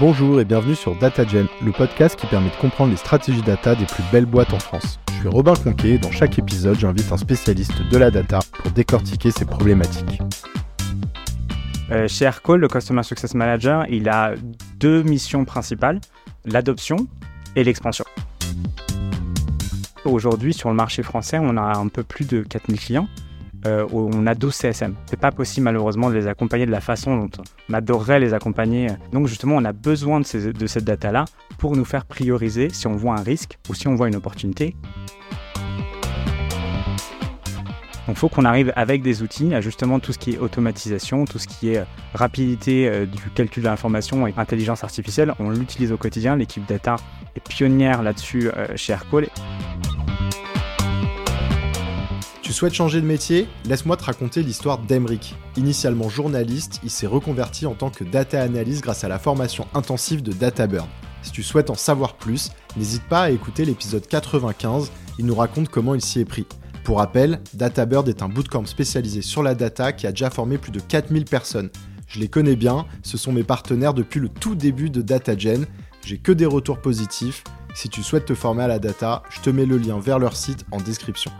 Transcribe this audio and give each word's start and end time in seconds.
Bonjour 0.00 0.40
et 0.40 0.46
bienvenue 0.46 0.74
sur 0.74 0.96
DataGen, 0.96 1.46
le 1.62 1.72
podcast 1.72 2.18
qui 2.18 2.26
permet 2.26 2.48
de 2.48 2.56
comprendre 2.56 2.90
les 2.90 2.96
stratégies 2.96 3.42
data 3.42 3.74
des 3.74 3.84
plus 3.84 4.02
belles 4.10 4.24
boîtes 4.24 4.54
en 4.54 4.58
France. 4.58 4.98
Je 5.10 5.18
suis 5.18 5.28
Robin 5.28 5.52
Conquet 5.52 5.90
et 5.90 5.98
dans 5.98 6.10
chaque 6.10 6.38
épisode, 6.38 6.78
j'invite 6.78 7.12
un 7.12 7.18
spécialiste 7.18 7.82
de 7.82 7.98
la 7.98 8.10
data 8.10 8.38
pour 8.54 8.70
décortiquer 8.70 9.30
ces 9.30 9.44
problématiques. 9.44 10.22
Euh, 11.90 12.08
chez 12.08 12.24
Aircall, 12.24 12.60
le 12.60 12.68
Customer 12.68 13.02
Success 13.02 13.34
Manager, 13.34 13.84
il 13.90 14.08
a 14.08 14.32
deux 14.78 15.02
missions 15.02 15.44
principales, 15.44 16.00
l'adoption 16.46 16.96
et 17.54 17.62
l'expansion. 17.62 18.06
Aujourd'hui, 20.06 20.54
sur 20.54 20.70
le 20.70 20.76
marché 20.76 21.02
français, 21.02 21.38
on 21.38 21.58
a 21.58 21.76
un 21.76 21.88
peu 21.88 22.04
plus 22.04 22.26
de 22.26 22.40
4000 22.40 22.80
clients. 22.80 23.08
Euh, 23.66 23.86
on 23.92 24.26
a 24.26 24.34
12 24.34 24.54
CSM. 24.54 24.94
C'est 25.06 25.20
pas 25.20 25.32
possible 25.32 25.64
malheureusement 25.64 26.08
de 26.10 26.14
les 26.14 26.26
accompagner 26.26 26.66
de 26.66 26.70
la 26.70 26.80
façon 26.80 27.16
dont 27.16 27.30
on 27.68 27.74
adorerait 27.74 28.20
les 28.20 28.32
accompagner. 28.32 28.88
Donc 29.12 29.26
justement, 29.26 29.56
on 29.56 29.64
a 29.64 29.72
besoin 29.72 30.20
de, 30.20 30.52
de 30.52 30.66
cette 30.66 30.84
data-là 30.84 31.26
pour 31.58 31.76
nous 31.76 31.84
faire 31.84 32.06
prioriser 32.06 32.70
si 32.70 32.86
on 32.86 32.96
voit 32.96 33.14
un 33.18 33.22
risque 33.22 33.58
ou 33.68 33.74
si 33.74 33.86
on 33.88 33.94
voit 33.94 34.08
une 34.08 34.16
opportunité. 34.16 34.74
Donc 38.06 38.16
il 38.16 38.18
faut 38.18 38.30
qu'on 38.30 38.46
arrive 38.46 38.72
avec 38.76 39.02
des 39.02 39.22
outils 39.22 39.54
à 39.54 39.60
justement 39.60 40.00
tout 40.00 40.12
ce 40.12 40.18
qui 40.18 40.32
est 40.32 40.38
automatisation, 40.38 41.26
tout 41.26 41.38
ce 41.38 41.46
qui 41.46 41.70
est 41.70 41.78
euh, 41.78 41.84
rapidité 42.14 42.88
euh, 42.88 43.04
du 43.04 43.30
calcul 43.34 43.62
de 43.62 43.68
l'information 43.68 44.26
et 44.26 44.34
intelligence 44.36 44.82
artificielle. 44.82 45.34
On 45.38 45.50
l'utilise 45.50 45.92
au 45.92 45.98
quotidien. 45.98 46.34
L'équipe 46.34 46.66
data 46.66 46.96
est 47.36 47.46
pionnière 47.46 48.02
là-dessus 48.02 48.50
chez 48.74 48.94
Aircall. 48.94 49.28
Tu 52.50 52.54
souhaites 52.54 52.74
changer 52.74 53.00
de 53.00 53.06
métier 53.06 53.46
Laisse-moi 53.64 53.96
te 53.96 54.02
raconter 54.02 54.42
l'histoire 54.42 54.78
d'Emeric. 54.78 55.36
Initialement 55.56 56.08
journaliste, 56.08 56.80
il 56.82 56.90
s'est 56.90 57.06
reconverti 57.06 57.64
en 57.64 57.74
tant 57.74 57.90
que 57.90 58.02
data 58.02 58.42
analyst 58.42 58.82
grâce 58.82 59.04
à 59.04 59.08
la 59.08 59.20
formation 59.20 59.68
intensive 59.72 60.20
de 60.20 60.32
DataBird. 60.32 60.88
Si 61.22 61.30
tu 61.30 61.44
souhaites 61.44 61.70
en 61.70 61.76
savoir 61.76 62.16
plus, 62.16 62.50
n'hésite 62.76 63.04
pas 63.04 63.22
à 63.22 63.30
écouter 63.30 63.64
l'épisode 63.64 64.04
95, 64.04 64.90
il 65.20 65.26
nous 65.26 65.36
raconte 65.36 65.68
comment 65.68 65.94
il 65.94 66.00
s'y 66.00 66.18
est 66.18 66.24
pris. 66.24 66.44
Pour 66.82 66.98
rappel, 66.98 67.40
DataBird 67.54 68.08
est 68.08 68.20
un 68.20 68.28
bootcamp 68.28 68.66
spécialisé 68.66 69.22
sur 69.22 69.44
la 69.44 69.54
data 69.54 69.92
qui 69.92 70.08
a 70.08 70.10
déjà 70.10 70.28
formé 70.28 70.58
plus 70.58 70.72
de 70.72 70.80
4000 70.80 71.26
personnes. 71.26 71.70
Je 72.08 72.18
les 72.18 72.26
connais 72.26 72.56
bien, 72.56 72.84
ce 73.04 73.16
sont 73.16 73.30
mes 73.30 73.44
partenaires 73.44 73.94
depuis 73.94 74.18
le 74.18 74.28
tout 74.28 74.56
début 74.56 74.90
de 74.90 75.02
DataGen, 75.02 75.66
j'ai 76.04 76.18
que 76.18 76.32
des 76.32 76.46
retours 76.46 76.80
positifs. 76.80 77.44
Si 77.76 77.88
tu 77.88 78.02
souhaites 78.02 78.26
te 78.26 78.34
former 78.34 78.64
à 78.64 78.68
la 78.68 78.80
data, 78.80 79.22
je 79.30 79.40
te 79.40 79.50
mets 79.50 79.66
le 79.66 79.78
lien 79.78 80.00
vers 80.00 80.18
leur 80.18 80.34
site 80.34 80.64
en 80.72 80.78
description. 80.78 81.30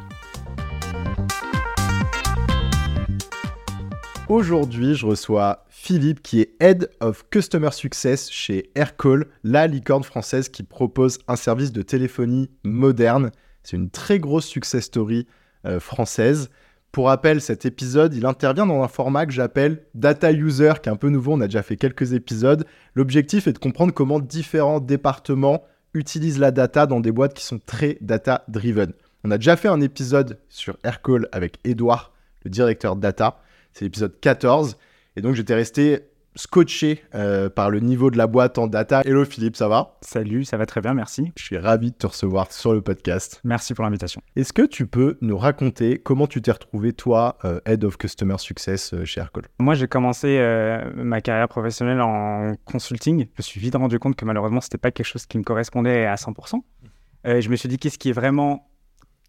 Aujourd'hui, 4.30 4.94
je 4.94 5.06
reçois 5.06 5.64
Philippe 5.70 6.22
qui 6.22 6.40
est 6.40 6.54
Head 6.60 6.88
of 7.00 7.28
Customer 7.30 7.72
Success 7.72 8.30
chez 8.30 8.70
Aircall, 8.76 9.26
la 9.42 9.66
licorne 9.66 10.04
française 10.04 10.48
qui 10.48 10.62
propose 10.62 11.18
un 11.26 11.34
service 11.34 11.72
de 11.72 11.82
téléphonie 11.82 12.48
moderne. 12.62 13.32
C'est 13.64 13.76
une 13.76 13.90
très 13.90 14.20
grosse 14.20 14.46
success 14.46 14.84
story 14.84 15.26
euh, 15.66 15.80
française. 15.80 16.48
Pour 16.92 17.06
rappel, 17.06 17.40
cet 17.40 17.66
épisode, 17.66 18.14
il 18.14 18.24
intervient 18.24 18.66
dans 18.66 18.84
un 18.84 18.86
format 18.86 19.26
que 19.26 19.32
j'appelle 19.32 19.82
Data 19.94 20.30
User, 20.30 20.74
qui 20.80 20.88
est 20.88 20.92
un 20.92 20.96
peu 20.96 21.08
nouveau, 21.08 21.32
on 21.32 21.40
a 21.40 21.48
déjà 21.48 21.64
fait 21.64 21.76
quelques 21.76 22.12
épisodes. 22.12 22.64
L'objectif 22.94 23.48
est 23.48 23.52
de 23.52 23.58
comprendre 23.58 23.92
comment 23.92 24.20
différents 24.20 24.78
départements 24.78 25.64
utilisent 25.92 26.38
la 26.38 26.52
data 26.52 26.86
dans 26.86 27.00
des 27.00 27.10
boîtes 27.10 27.34
qui 27.34 27.44
sont 27.44 27.58
très 27.58 27.98
data-driven. 28.00 28.92
On 29.24 29.32
a 29.32 29.38
déjà 29.38 29.56
fait 29.56 29.66
un 29.66 29.80
épisode 29.80 30.38
sur 30.48 30.76
Aircall 30.84 31.28
avec 31.32 31.58
Edouard, 31.64 32.12
le 32.44 32.50
directeur 32.50 32.94
data. 32.94 33.42
C'est 33.72 33.84
l'épisode 33.84 34.18
14. 34.20 34.76
Et 35.16 35.22
donc, 35.22 35.34
j'étais 35.34 35.54
resté 35.54 36.10
scotché 36.36 37.02
euh, 37.14 37.50
par 37.50 37.70
le 37.70 37.80
niveau 37.80 38.10
de 38.10 38.16
la 38.16 38.26
boîte 38.26 38.58
en 38.58 38.66
data. 38.66 39.02
Hello 39.04 39.24
Philippe, 39.24 39.56
ça 39.56 39.68
va? 39.68 39.98
Salut, 40.00 40.44
ça 40.44 40.56
va 40.56 40.66
très 40.66 40.80
bien, 40.80 40.94
merci. 40.94 41.32
Je 41.36 41.42
suis 41.42 41.58
ravi 41.58 41.90
de 41.90 41.96
te 41.96 42.06
recevoir 42.06 42.52
sur 42.52 42.72
le 42.72 42.80
podcast. 42.80 43.40
Merci 43.44 43.74
pour 43.74 43.84
l'invitation. 43.84 44.22
Est-ce 44.36 44.52
que 44.52 44.62
tu 44.62 44.86
peux 44.86 45.18
nous 45.20 45.36
raconter 45.36 45.98
comment 45.98 46.26
tu 46.26 46.40
t'es 46.40 46.52
retrouvé, 46.52 46.92
toi, 46.92 47.36
euh, 47.44 47.60
Head 47.66 47.84
of 47.84 47.96
Customer 47.96 48.38
Success 48.38 48.94
euh, 48.94 49.04
chez 49.04 49.20
Aircall 49.20 49.44
Moi, 49.58 49.74
j'ai 49.74 49.88
commencé 49.88 50.40
ma 50.94 51.20
carrière 51.20 51.48
professionnelle 51.48 52.00
en 52.00 52.54
consulting. 52.64 53.26
Je 53.34 53.38
me 53.38 53.42
suis 53.42 53.60
vite 53.60 53.74
rendu 53.74 53.98
compte 53.98 54.16
que 54.16 54.24
malheureusement, 54.24 54.60
ce 54.60 54.66
n'était 54.66 54.78
pas 54.78 54.90
quelque 54.90 55.06
chose 55.06 55.26
qui 55.26 55.38
me 55.38 55.42
correspondait 55.42 56.06
à 56.06 56.14
100%. 56.14 56.60
je 57.24 57.48
me 57.48 57.56
suis 57.56 57.68
dit, 57.68 57.78
qu'est-ce 57.78 57.98
qui 57.98 58.10
est 58.10 58.12
vraiment 58.12 58.70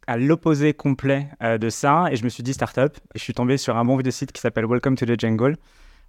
à 0.08 0.18
l'opposé 0.18 0.74
complet 0.74 1.28
euh, 1.44 1.58
de 1.58 1.70
ça 1.70 2.06
et 2.12 2.16
je 2.16 2.24
me 2.24 2.30
suis 2.30 2.44
dit 2.44 2.54
startup. 2.54 2.98
Et 3.14 3.20
je 3.20 3.24
suis 3.24 3.34
tombé 3.34 3.58
sur 3.58 3.78
un 3.78 3.86
bon 3.86 3.98
vidéo 3.98 4.12
site 4.12 4.32
qui 4.32 4.42
s'appelle 4.42 4.66
Welcome 4.66 4.96
to 4.96 5.06
the 5.06 5.20
Jungle 5.20 5.56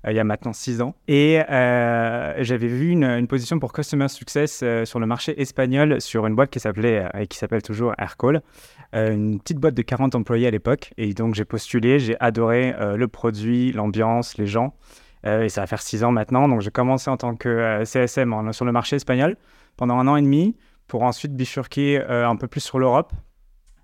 euh, 0.05 0.11
il 0.13 0.17
y 0.17 0.19
a 0.19 0.25
maintenant 0.25 0.53
six 0.53 0.81
ans. 0.81 0.97
Et 1.07 1.41
euh, 1.49 2.35
j'avais 2.43 2.67
vu 2.67 2.91
une, 2.91 3.27
position 3.29 3.59
pour 3.59 3.73
Customer 3.73 4.09
Success 4.09 4.65
sur 4.85 4.99
le 4.99 5.07
marché 5.07 5.41
espagnol 5.41 6.01
sur 6.01 6.27
une 6.27 6.35
boîte 6.35 6.51
qui 6.51 6.61
s'appelait 6.61 7.07
et 7.19 7.27
qui 7.27 7.39
s'appelle 7.39 7.63
toujours 7.63 7.95
Aircall, 7.99 8.43
une 8.93 9.39
petite 9.41 9.59
boîte 9.59 9.75
de 9.75 9.83
40 9.83 10.15
employés 10.15 10.49
à 10.49 10.51
l'époque. 10.51 10.93
Et 10.97 11.15
donc 11.15 11.35
j'ai 11.35 11.45
postulé, 11.45 11.99
j'ai 12.01 12.17
adoré 12.21 12.75
le 12.97 13.09
produit, 13.09 13.73
l'ambiance, 13.73 14.37
les 14.39 14.47
gens. 14.47 14.75
et 15.25 15.49
ça 15.49 15.61
va 15.61 15.67
faire 15.69 15.83
six 15.83 16.03
ans 16.03 16.11
maintenant. 16.11 16.49
Donc 16.49 16.63
j'ai 16.63 16.73
commencé 16.73 17.09
en 17.09 17.17
tant 17.17 17.37
que 17.37 17.85
CSM 17.85 18.53
sur 18.53 18.65
le 18.65 18.73
marché 18.73 18.97
espagnol 18.97 19.37
pendant 19.77 19.99
un 19.99 20.09
an 20.09 20.17
et 20.17 20.23
demi 20.23 20.57
pour 20.89 21.05
ensuite 21.05 21.35
bifurquer 21.35 22.03
un 22.03 22.35
peu 22.35 22.49
plus 22.49 22.61
sur 22.61 22.81
l'Europe 22.81 23.13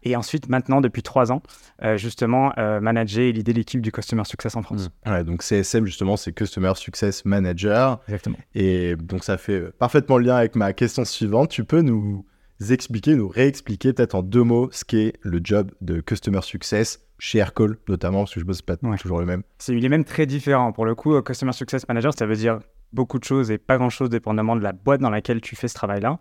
et 0.08 0.16
ensuite, 0.16 0.48
maintenant, 0.48 0.80
depuis 0.80 1.02
trois 1.02 1.30
ans, 1.32 1.42
euh, 1.82 1.96
justement, 1.96 2.52
euh, 2.58 2.80
manager 2.80 3.24
et 3.24 3.32
l'idée 3.32 3.52
l'équipe 3.52 3.80
du 3.80 3.92
Customer 3.92 4.24
Success 4.24 4.56
en 4.56 4.62
France. 4.62 4.88
Mmh. 5.04 5.10
Ouais, 5.10 5.24
donc 5.24 5.42
CSM, 5.42 5.84
justement, 5.86 6.16
c'est 6.16 6.32
Customer 6.32 6.72
Success 6.74 7.24
Manager. 7.24 8.00
Exactement. 8.08 8.38
Et 8.54 8.96
donc, 8.96 9.24
ça 9.24 9.36
fait 9.36 9.70
parfaitement 9.78 10.18
le 10.18 10.24
lien 10.24 10.36
avec 10.36 10.56
ma 10.56 10.72
question 10.72 11.04
suivante. 11.04 11.50
Tu 11.50 11.64
peux 11.64 11.82
nous 11.82 12.24
expliquer, 12.70 13.14
nous 13.14 13.28
réexpliquer 13.28 13.92
peut-être 13.92 14.14
en 14.14 14.22
deux 14.22 14.42
mots 14.42 14.68
ce 14.72 14.84
qu'est 14.84 15.14
le 15.22 15.40
job 15.42 15.70
de 15.80 16.00
Customer 16.00 16.42
Success 16.42 17.00
chez 17.18 17.38
Aircall, 17.38 17.76
notamment, 17.88 18.20
parce 18.20 18.34
que 18.34 18.40
je 18.40 18.44
bosse 18.44 18.62
pas 18.62 18.76
toujours 18.76 19.20
le 19.20 19.26
même. 19.26 19.42
C'est, 19.58 19.74
il 19.74 19.84
est 19.84 19.88
même 19.88 20.04
très 20.04 20.26
différent. 20.26 20.72
Pour 20.72 20.86
le 20.86 20.94
coup, 20.94 21.14
euh, 21.14 21.22
Customer 21.22 21.52
Success 21.52 21.86
Manager, 21.88 22.12
ça 22.16 22.26
veut 22.26 22.36
dire 22.36 22.60
beaucoup 22.92 23.18
de 23.18 23.24
choses 23.24 23.50
et 23.50 23.58
pas 23.58 23.76
grand-chose 23.76 24.08
dépendamment 24.08 24.56
de 24.56 24.62
la 24.62 24.72
boîte 24.72 25.00
dans 25.00 25.10
laquelle 25.10 25.40
tu 25.40 25.54
fais 25.56 25.68
ce 25.68 25.74
travail-là. 25.74 26.18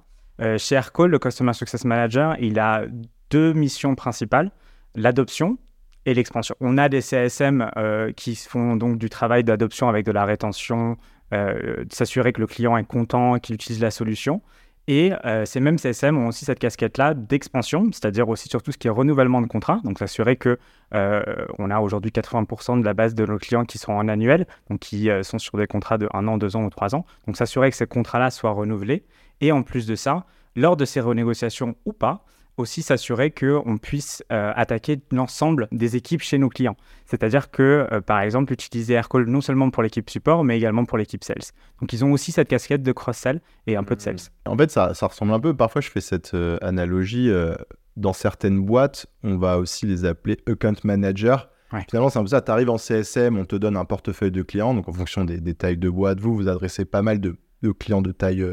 chez 0.57 0.75
Aircall, 0.75 1.09
le 1.09 1.19
Customer 1.19 1.53
Success 1.53 1.85
Manager, 1.85 2.35
il 2.39 2.59
a 2.59 2.83
deux 3.29 3.53
missions 3.53 3.95
principales, 3.95 4.51
l'adoption 4.95 5.57
et 6.05 6.13
l'expansion. 6.13 6.55
On 6.61 6.77
a 6.77 6.89
des 6.89 7.01
CSM 7.01 7.69
euh, 7.75 8.11
qui 8.13 8.35
font 8.35 8.75
donc 8.75 8.97
du 8.97 9.09
travail 9.09 9.43
d'adoption 9.43 9.89
avec 9.89 10.05
de 10.05 10.11
la 10.11 10.25
rétention, 10.25 10.97
euh, 11.33 11.83
s'assurer 11.91 12.31
que 12.33 12.39
le 12.39 12.47
client 12.47 12.77
est 12.77 12.85
content, 12.85 13.37
qu'il 13.39 13.55
utilise 13.55 13.81
la 13.81 13.91
solution. 13.91 14.41
Et 14.89 15.11
euh, 15.25 15.43
ces 15.43 15.59
mêmes 15.59 15.77
CSM 15.77 16.17
ont 16.17 16.27
aussi 16.27 16.45
cette 16.45 16.59
casquette-là 16.59 17.13
d'expansion, 17.13 17.89
c'est-à-dire 17.91 18.29
aussi 18.29 18.47
sur 18.47 18.63
tout 18.63 18.71
ce 18.71 18.77
qui 18.77 18.87
est 18.87 18.91
renouvellement 18.91 19.41
de 19.41 19.47
contrat. 19.47 19.81
Donc 19.83 19.99
s'assurer 19.99 20.37
que 20.37 20.57
on 20.93 21.69
a 21.69 21.81
aujourd'hui 21.81 22.11
80% 22.11 22.79
de 22.79 22.85
la 22.85 22.93
base 22.93 23.13
de 23.13 23.25
nos 23.25 23.37
clients 23.37 23.65
qui 23.65 23.77
sont 23.77 23.91
en 23.91 24.07
annuel, 24.07 24.47
donc 24.69 24.79
qui 24.79 25.09
sont 25.23 25.37
sur 25.37 25.57
des 25.57 25.67
contrats 25.67 25.97
de 25.97 26.07
1 26.13 26.25
an, 26.29 26.37
2 26.37 26.55
ans 26.55 26.63
ou 26.63 26.69
3 26.69 26.95
ans. 26.95 27.05
Donc 27.25 27.35
s'assurer 27.35 27.69
que 27.69 27.75
ces 27.75 27.87
contrats-là 27.87 28.31
soient 28.31 28.51
renouvelés. 28.51 29.03
Et 29.41 29.51
en 29.51 29.63
plus 29.63 29.85
de 29.85 29.95
ça, 29.95 30.25
lors 30.55 30.77
de 30.77 30.85
ces 30.85 31.01
renégociations 31.01 31.75
ou 31.83 31.91
pas, 31.91 32.23
aussi 32.57 32.81
s'assurer 32.81 33.31
qu'on 33.31 33.77
puisse 33.77 34.23
euh, 34.31 34.51
attaquer 34.55 34.99
l'ensemble 35.11 35.67
des 35.71 35.95
équipes 35.95 36.21
chez 36.21 36.37
nos 36.37 36.49
clients. 36.49 36.75
C'est-à-dire 37.05 37.51
que, 37.51 37.87
euh, 37.91 38.01
par 38.01 38.21
exemple, 38.21 38.51
utiliser 38.51 38.95
Aircall 38.95 39.25
non 39.25 39.41
seulement 39.41 39.69
pour 39.69 39.83
l'équipe 39.83 40.09
support, 40.09 40.43
mais 40.43 40.57
également 40.57 40.85
pour 40.85 40.97
l'équipe 40.97 41.23
sales. 41.23 41.37
Donc, 41.79 41.93
ils 41.93 42.03
ont 42.03 42.11
aussi 42.11 42.31
cette 42.31 42.49
casquette 42.49 42.83
de 42.83 42.91
cross-sell 42.91 43.41
et 43.67 43.75
un 43.75 43.83
peu 43.83 43.95
de 43.95 44.01
sales. 44.01 44.17
En 44.45 44.57
fait, 44.57 44.71
ça, 44.71 44.93
ça, 44.93 45.07
ressemble 45.07 45.33
un 45.33 45.39
peu, 45.39 45.55
parfois 45.55 45.81
je 45.81 45.89
fais 45.89 46.01
cette 46.01 46.33
euh, 46.33 46.57
analogie, 46.61 47.31
dans 47.95 48.13
certaines 48.13 48.63
boîtes, 48.63 49.07
on 49.23 49.37
va 49.37 49.57
aussi 49.57 49.85
les 49.85 50.05
appeler 50.05 50.37
account 50.47 50.75
manager. 50.83 51.49
Finalement, 51.89 52.09
c'est 52.09 52.19
un 52.19 52.23
peu 52.23 52.29
ça, 52.29 52.41
tu 52.41 52.51
arrives 52.51 52.69
en 52.69 52.77
CSM, 52.77 53.37
on 53.37 53.45
te 53.45 53.55
donne 53.55 53.75
un 53.75 53.85
portefeuille 53.85 54.31
de 54.31 54.41
clients, 54.41 54.73
donc 54.73 54.87
en 54.87 54.93
fonction 54.93 55.25
des, 55.25 55.53
tailles 55.53 55.77
de 55.77 55.89
boîte, 55.89 56.19
vous, 56.19 56.35
vous 56.35 56.47
adressez 56.47 56.85
pas 56.85 57.01
mal 57.01 57.19
de, 57.19 57.37
de 57.61 57.71
clients 57.71 58.01
de 58.01 58.11
taille 58.11 58.45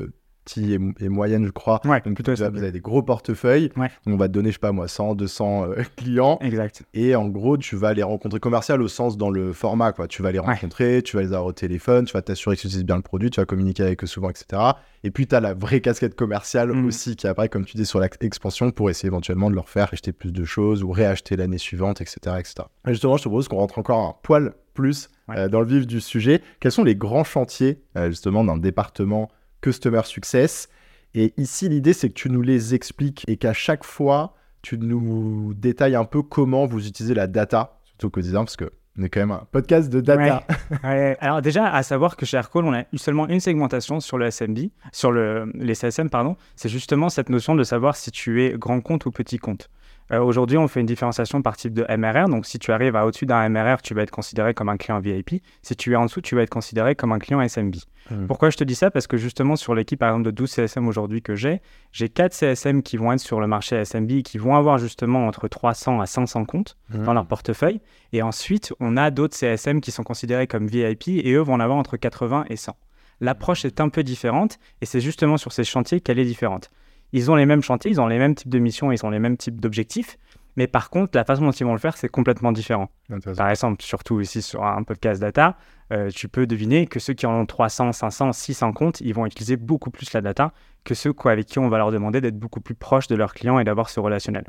et, 0.57 1.09
moyenne, 1.09 1.47
je 1.47 1.51
crois. 1.51 1.81
donc 1.85 2.15
plutôt 2.15 2.33
vous, 2.35 2.43
avez 2.43 2.73
des 2.73 2.81
gros 2.81 3.03
portefeuilles. 3.03 3.71
On 4.07 4.17
va 4.17 4.29
te 4.29 4.33
donner, 4.33 4.51
je 4.51 4.55
sais 4.55 4.59
pas 4.59 4.73
moi, 4.73 4.89
100, 4.89 5.15
200 5.15 5.65
euh, 5.65 5.83
clients. 5.97 6.39
Exact. 6.41 6.85
Et 6.95 7.15
en 7.15 7.29
gros, 7.29 7.57
tu 7.57 7.77
vas 7.77 7.95
les 7.95 8.03
rencontrer 8.03 8.41
commercial 8.41 8.83
au 8.83 8.89
sens 8.89 9.17
dans 9.17 9.31
le 9.31 9.53
format. 9.53 9.93
Quoi. 9.93 10.09
Tu 10.09 10.23
vas 10.23 10.33
les 10.33 10.39
rencontrer, 10.39 11.03
tu 11.03 11.17
vas 11.17 11.23
les 11.23 11.29
avoir 11.29 11.47
au 11.47 11.53
téléphone, 11.53 12.05
tu 12.05 12.13
vas 12.13 12.23
t'assurer 12.23 12.57
qu'ils 12.57 12.69
utilisent 12.69 12.87
bien 12.87 12.97
le 12.97 13.03
produit, 13.03 13.31
tu 13.31 13.41
vas 13.41 13.47
communiquer 13.47 13.83
avec 13.83 14.05
eux 14.05 14.07
souvent, 14.07 14.31
etc. 14.31 14.63
Et 15.03 15.11
puis, 15.11 15.27
tu 15.27 15.35
as 15.35 15.41
la 15.41 15.55
vraie 15.55 15.81
casquette 15.81 16.15
commerciale 16.15 16.73
mm. 16.73 16.87
aussi 16.87 17.17
qui 17.17 17.27
apparaît, 17.27 17.49
comme 17.49 17.65
tu 17.65 17.77
dis, 17.77 17.87
sur 17.87 18.01
l'expansion 18.01 18.71
pour 18.71 18.91
essayer 18.91 19.09
éventuellement 19.09 19.51
de 19.51 19.55
leur 19.55 19.69
faire 19.69 19.89
acheter 19.93 20.13
plus 20.13 20.33
de 20.33 20.45
choses 20.45 20.83
ou 20.83 20.91
réacheter 20.91 21.37
l'année 21.37 21.59
suivante, 21.59 22.01
etc. 22.01 22.37
etc. 22.39 22.55
Et 22.87 22.91
justement, 22.91 23.17
je 23.17 23.23
te 23.23 23.29
propose 23.29 23.49
qu'on 23.49 23.57
rentre 23.57 23.79
encore 23.79 24.01
un 24.01 24.15
poil 24.23 24.55
plus 24.75 25.09
euh, 25.31 25.49
dans 25.49 25.61
le 25.61 25.67
vif 25.67 25.87
du 25.87 26.01
sujet. 26.01 26.43
Quels 26.61 26.73
sont 26.73 26.85
les 26.85 26.97
grands 26.97 27.25
chantiers, 27.25 27.81
euh, 27.97 28.09
justement, 28.11 28.45
d'un 28.45 28.59
département 28.59 29.31
Customer 29.65 30.03
Success. 30.05 30.69
Et 31.15 31.33
ici, 31.39 31.71
l'idée, 31.71 31.95
c'est 31.95 32.09
que 32.11 32.15
tu 32.15 32.29
nous 32.29 32.43
les 32.43 32.75
expliques 32.75 33.25
et 33.29 33.39
qu'à 33.39 33.55
chaque 33.55 33.83
fois, 33.83 34.35
tu 34.61 34.77
nous 34.77 35.55
détailles 35.55 35.95
un 35.95 36.05
peu 36.05 36.23
comment 36.23 36.67
vous 36.67 36.87
utilisez 36.87 37.15
la 37.15 37.27
data, 37.27 37.79
surtout 37.85 38.09
au 38.09 38.11
quotidien, 38.11 38.45
parce 38.45 38.57
que 38.57 38.71
On 38.99 39.03
est 39.03 39.09
quand 39.09 39.21
même 39.21 39.31
un 39.31 39.47
podcast 39.51 39.91
de 39.91 40.01
data. 40.01 40.45
Ouais. 40.85 41.17
Alors 41.21 41.41
déjà, 41.41 41.67
à 41.67 41.83
savoir 41.83 42.17
que 42.17 42.27
chez 42.27 42.37
Aircall, 42.37 42.65
on 42.65 42.75
a 42.75 42.83
eu 42.93 42.99
seulement 42.99 43.27
une 43.27 43.41
segmentation 43.41 44.01
sur 44.01 44.19
le 44.19 44.31
SMB, 44.31 44.59
sur 44.93 45.11
le, 45.11 45.51
les 45.55 45.75
CSM, 45.75 46.11
pardon. 46.11 46.37
C'est 46.57 46.69
justement 46.69 47.09
cette 47.09 47.31
notion 47.31 47.55
de 47.55 47.65
savoir 47.65 47.97
si 47.97 48.11
tu 48.11 48.45
es 48.45 48.53
grand 48.59 48.81
compte 48.83 49.07
ou 49.07 49.11
petit 49.11 49.39
compte. 49.39 49.71
Euh, 50.13 50.21
aujourd'hui, 50.21 50.59
on 50.59 50.69
fait 50.69 50.81
une 50.81 50.87
différenciation 50.87 51.41
par 51.41 51.57
type 51.57 51.73
de 51.73 51.87
MRR. 51.97 52.29
Donc, 52.29 52.45
si 52.47 52.59
tu 52.59 52.73
arrives 52.73 52.95
à 52.95 53.07
au-dessus 53.07 53.27
d'un 53.27 53.49
MRR, 53.49 53.81
tu 53.83 53.95
vas 53.95 54.03
être 54.03 54.11
considéré 54.11 54.53
comme 54.53 54.69
un 54.69 54.77
client 54.77 55.01
VIP. 55.01 55.43
Si 55.63 55.77
tu 55.77 55.93
es 55.93 55.97
en 55.97 56.05
dessous, 56.05 56.21
tu 56.21 56.35
vas 56.35 56.43
être 56.43 56.51
considéré 56.51 56.95
comme 56.95 57.13
un 57.13 57.19
client 57.19 57.41
SMB. 57.41 57.77
Hmm. 58.11 58.27
Pourquoi 58.27 58.51
je 58.51 58.59
te 58.59 58.65
dis 58.65 58.75
ça? 58.75 58.91
Parce 58.91 59.07
que 59.07 59.17
justement, 59.17 59.57
sur 59.57 59.75
l'équipe, 59.75 59.99
par 59.99 60.11
exemple, 60.11 60.27
de 60.27 60.31
12 60.31 60.51
CSM 60.51 60.87
aujourd'hui 60.87 61.23
que 61.23 61.35
j'ai, 61.35 61.63
j'ai 61.91 62.11
4 62.11 62.35
CSM 62.35 62.83
qui 62.83 62.99
vont 62.99 63.13
être 63.13 63.21
sur 63.21 63.41
le 63.41 63.47
marché 63.47 63.83
SMB, 63.83 64.21
qui 64.23 64.37
vont 64.37 64.57
avoir 64.57 64.77
justement 64.77 65.27
entre 65.27 65.49
300 65.49 66.01
à 66.01 66.07
500 66.07 66.45
comptes 66.45 66.77
Hmm. 66.91 67.05
dans 67.05 67.15
leur 67.15 67.27
portefeuille. 67.27 67.81
Et 68.13 68.21
ensuite, 68.21 68.75
on 68.79 68.97
a 68.97 69.11
d'autres 69.11 69.35
CSM 69.35 69.81
qui 69.81 69.91
sont 69.91 70.03
considérés 70.03 70.47
comme 70.47 70.67
VIP 70.67 71.09
et 71.09 71.33
eux 71.33 71.41
vont 71.41 71.55
en 71.55 71.61
avoir 71.61 71.79
entre 71.79 71.97
80 71.97 72.45
et 72.51 72.57
100. 72.57 72.77
L'approche 73.21 73.65
est 73.65 73.81
un 73.81 73.89
peu 73.89 74.03
différente 74.03 74.59
et 74.83 74.87
c'est 74.87 75.01
justement 75.01 75.37
sur 75.39 75.53
ces 75.53 75.65
chantiers 75.65 76.01
qu'elle 76.01 76.19
est 76.19 76.25
différente. 76.25 76.71
Ils 77.15 77.31
ont 77.31 77.37
les 77.37 77.47
mêmes 77.47 77.63
chantiers, 77.63 77.93
ils 77.93 78.01
ont 78.01 78.09
les 78.09 78.19
mêmes 78.19 78.35
types 78.35 78.49
de 78.49 78.59
missions, 78.59 78.91
ils 78.91 79.07
ont 79.07 79.11
les 79.11 79.21
mêmes 79.21 79.37
types 79.37 79.61
d'objectifs, 79.61 80.19
mais 80.57 80.67
par 80.67 80.91
contre, 80.91 81.13
la 81.15 81.25
façon 81.25 81.45
dont 81.45 81.53
ils 81.53 81.65
vont 81.65 81.73
le 81.73 81.79
faire, 81.79 81.97
c'est 81.97 82.09
complètement 82.09 82.51
différent. 82.51 82.91
Par 83.37 83.51
exemple, 83.51 83.83
surtout 83.83 84.21
ici 84.21 84.43
sur 84.43 84.65
un 84.65 84.83
podcast 84.83 85.21
data, 85.21 85.57
euh, 85.93 86.11
tu 86.11 86.27
peux 86.27 86.45
deviner 86.45 86.89
que 86.89 86.99
ceux 86.99 87.13
qui 87.15 87.25
en 87.27 87.35
ont 87.35 87.47
300, 87.47 87.93
500, 87.93 88.33
600 88.33 88.73
comptes, 88.73 89.01
ils 89.01 89.15
vont 89.15 89.27
utiliser 89.27 89.57
beaucoup 89.57 89.93
plus 89.93 90.13
la 90.13 90.23
data 90.23 90.53
que 90.83 90.95
ceux 90.95 91.13
quoi, 91.13 91.31
avec 91.31 91.47
qui 91.47 91.61
on 91.61 91.69
va 91.69 91.79
leur 91.79 91.93
demander 91.93 92.21
d'être 92.21 92.39
beaucoup 92.39 92.61
plus 92.61 92.75
proches 92.75 93.07
de 93.07 93.15
leurs 93.15 93.33
clients 93.33 93.61
et 93.61 93.65
d'avoir 93.65 93.91
ce 93.91 94.01
relationnel. 94.01 94.45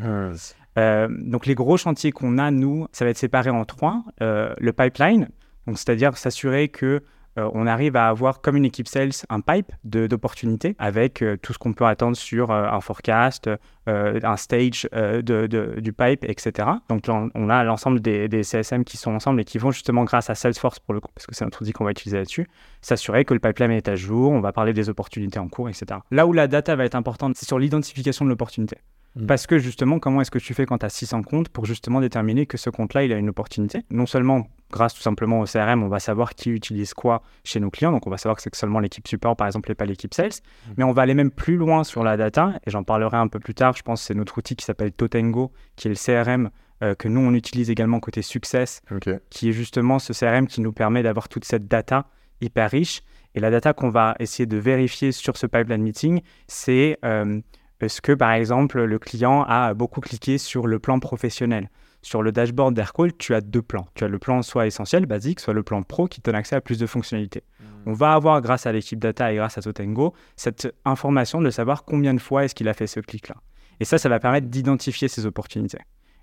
Euh, 0.79 1.07
donc 1.21 1.45
les 1.45 1.53
gros 1.53 1.77
chantiers 1.77 2.11
qu'on 2.11 2.39
a, 2.39 2.49
nous, 2.49 2.87
ça 2.93 3.05
va 3.05 3.11
être 3.11 3.17
séparé 3.19 3.51
en 3.51 3.63
trois. 3.63 4.03
Euh, 4.23 4.55
le 4.57 4.73
pipeline, 4.73 5.29
c'est-à-dire 5.67 6.17
s'assurer 6.17 6.69
que 6.69 7.03
euh, 7.37 7.49
on 7.53 7.67
arrive 7.67 7.95
à 7.95 8.07
avoir 8.07 8.41
comme 8.41 8.55
une 8.55 8.65
équipe 8.65 8.87
sales 8.87 9.11
un 9.29 9.41
pipe 9.41 9.71
d'opportunités 9.83 10.75
avec 10.79 11.21
euh, 11.21 11.37
tout 11.37 11.53
ce 11.53 11.57
qu'on 11.57 11.73
peut 11.73 11.85
attendre 11.85 12.15
sur 12.15 12.51
euh, 12.51 12.67
un 12.69 12.81
forecast, 12.81 13.49
un 13.87 14.37
stage 14.37 14.89
de, 14.93 15.47
du 15.79 15.93
pipe, 15.93 16.23
etc. 16.23 16.67
Donc 16.89 17.03
on- 17.07 17.49
a 17.49 17.63
l'ensemble 17.63 17.99
des, 17.99 18.27
des 18.27 18.41
CSM 18.43 18.83
qui 18.83 18.97
sont 18.97 19.11
ensemble 19.13 19.41
et 19.41 19.45
qui 19.45 19.59
vont 19.59 19.69
justement 19.71 20.03
grâce 20.05 20.29
à 20.31 20.35
Salesforce 20.35 20.79
pour 20.79 20.93
le 20.95 20.99
coup, 21.01 21.11
parce 21.13 21.27
que 21.27 21.35
c'est 21.35 21.45
notre 21.45 21.61
outil 21.61 21.71
qu'on 21.71 21.85
va 21.85 21.91
utiliser 21.91 22.17
là-dessus, 22.17 22.47
s'assurer 22.81 23.25
que 23.25 23.33
le 23.35 23.39
pipeline 23.39 23.71
est 23.71 23.87
à 23.87 23.95
jour, 23.95 24.31
on 24.31 24.39
va 24.41 24.51
parler 24.53 24.73
des 24.73 24.89
opportunités 24.89 25.37
en 25.37 25.47
cours, 25.49 25.69
etc. 25.69 25.99
Là 26.09 26.25
où 26.25 26.33
la 26.33 26.47
data 26.47 26.75
va 26.75 26.85
être 26.85 26.95
importante, 26.95 27.35
c'est 27.35 27.45
sur 27.45 27.59
l'identification 27.59 28.25
de 28.25 28.29
l'opportunité. 28.31 28.77
Mm. 29.15 29.25
Parce 29.25 29.47
que 29.47 29.57
justement, 29.57 29.99
comment 29.99 30.21
est-ce 30.21 30.31
que 30.31 30.39
tu 30.39 30.53
fais 30.53 30.65
quand 30.65 30.79
tu 30.79 30.85
as 30.85 30.89
600 30.89 31.23
comptes 31.23 31.49
pour 31.49 31.65
justement 31.65 32.01
déterminer 32.01 32.45
que 32.45 32.57
ce 32.57 32.69
compte-là, 32.69 33.03
il 33.03 33.13
a 33.13 33.17
une 33.17 33.29
opportunité? 33.29 33.83
Non 33.89 34.05
seulement 34.05 34.47
grâce 34.71 34.93
tout 34.93 35.01
simplement 35.01 35.39
au 35.39 35.45
CRM, 35.45 35.83
on 35.83 35.87
va 35.87 35.99
savoir 35.99 36.35
qui 36.35 36.49
utilise 36.49 36.93
quoi 36.93 37.21
chez 37.43 37.59
nos 37.59 37.69
clients, 37.69 37.91
donc 37.91 38.07
on 38.07 38.09
va 38.09 38.17
savoir 38.17 38.35
que 38.35 38.41
c'est 38.41 38.53
seulement 38.55 38.79
l'équipe 38.79 39.07
support 39.07 39.35
par 39.35 39.47
exemple 39.47 39.71
et 39.71 39.75
pas 39.75 39.85
l'équipe 39.85 40.13
sales, 40.13 40.31
mais 40.75 40.83
on 40.83 40.91
va 40.91 41.03
aller 41.03 41.13
même 41.13 41.31
plus 41.31 41.55
loin 41.55 41.83
sur 41.83 42.03
la 42.03 42.17
data, 42.17 42.53
et 42.65 42.71
j'en 42.71 42.83
parlerai 42.83 43.17
un 43.17 43.27
peu 43.27 43.39
plus 43.39 43.53
tard, 43.53 43.75
je 43.77 43.83
pense 43.83 44.01
que 44.01 44.07
c'est 44.07 44.15
notre 44.15 44.37
outil 44.37 44.55
qui 44.55 44.65
s'appelle 44.65 44.91
Totengo, 44.91 45.53
qui 45.75 45.87
est 45.87 45.91
le 45.91 45.95
CRM 45.95 46.49
euh, 46.83 46.93
que 46.93 47.07
nous 47.07 47.21
on 47.21 47.33
utilise 47.33 47.69
également 47.69 47.99
côté 47.99 48.21
success, 48.21 48.81
qui 49.29 49.49
est 49.49 49.53
justement 49.53 49.99
ce 49.99 50.11
CRM 50.11 50.47
qui 50.47 50.59
nous 50.59 50.73
permet 50.73 51.03
d'avoir 51.03 51.29
toute 51.29 51.45
cette 51.45 51.67
data 51.67 52.07
hyper 52.41 52.69
riche. 52.69 53.01
Et 53.33 53.39
la 53.39 53.51
data 53.51 53.73
qu'on 53.73 53.89
va 53.89 54.15
essayer 54.19 54.45
de 54.45 54.57
vérifier 54.57 55.11
sur 55.11 55.37
ce 55.37 55.45
pipeline 55.45 55.81
meeting, 55.81 56.21
c'est 56.47 56.97
euh, 57.03 57.41
est-ce 57.81 58.01
que, 58.01 58.13
par 58.13 58.31
exemple, 58.31 58.81
le 58.83 58.99
client 58.99 59.43
a 59.43 59.73
beaucoup 59.73 60.01
cliqué 60.01 60.37
sur 60.37 60.67
le 60.67 60.79
plan 60.79 60.99
professionnel? 60.99 61.69
Sur 62.01 62.21
le 62.21 62.31
dashboard 62.31 62.75
d'Aircall, 62.75 63.17
tu 63.17 63.33
as 63.33 63.41
deux 63.41 63.63
plans. 63.63 63.87
Tu 63.95 64.03
as 64.03 64.07
le 64.07 64.19
plan 64.19 64.41
soit 64.43 64.67
essentiel, 64.67 65.07
basique, 65.07 65.39
soit 65.39 65.55
le 65.55 65.63
plan 65.63 65.81
pro 65.81 66.07
qui 66.07 66.21
te 66.21 66.29
donne 66.29 66.35
accès 66.35 66.55
à 66.55 66.61
plus 66.61 66.77
de 66.77 66.85
fonctionnalités. 66.85 67.43
On 67.87 67.93
va 67.93 68.13
avoir, 68.13 68.41
grâce 68.41 68.65
à 68.67 68.71
l'équipe 68.71 68.99
data 68.99 69.33
et 69.33 69.37
grâce 69.37 69.57
à 69.57 69.61
Totengo, 69.61 70.13
cette 70.35 70.73
information 70.85 71.41
de 71.41 71.49
savoir 71.49 71.83
combien 71.83 72.13
de 72.13 72.19
fois 72.19 72.45
est-ce 72.45 72.53
qu'il 72.55 72.67
a 72.69 72.73
fait 72.73 72.87
ce 72.87 72.99
clic-là. 72.99 73.35
Et 73.79 73.85
ça, 73.85 73.97
ça 73.97 74.07
va 74.07 74.19
permettre 74.19 74.47
d'identifier 74.47 75.07
ces 75.07 75.25
opportunités. 75.25 75.79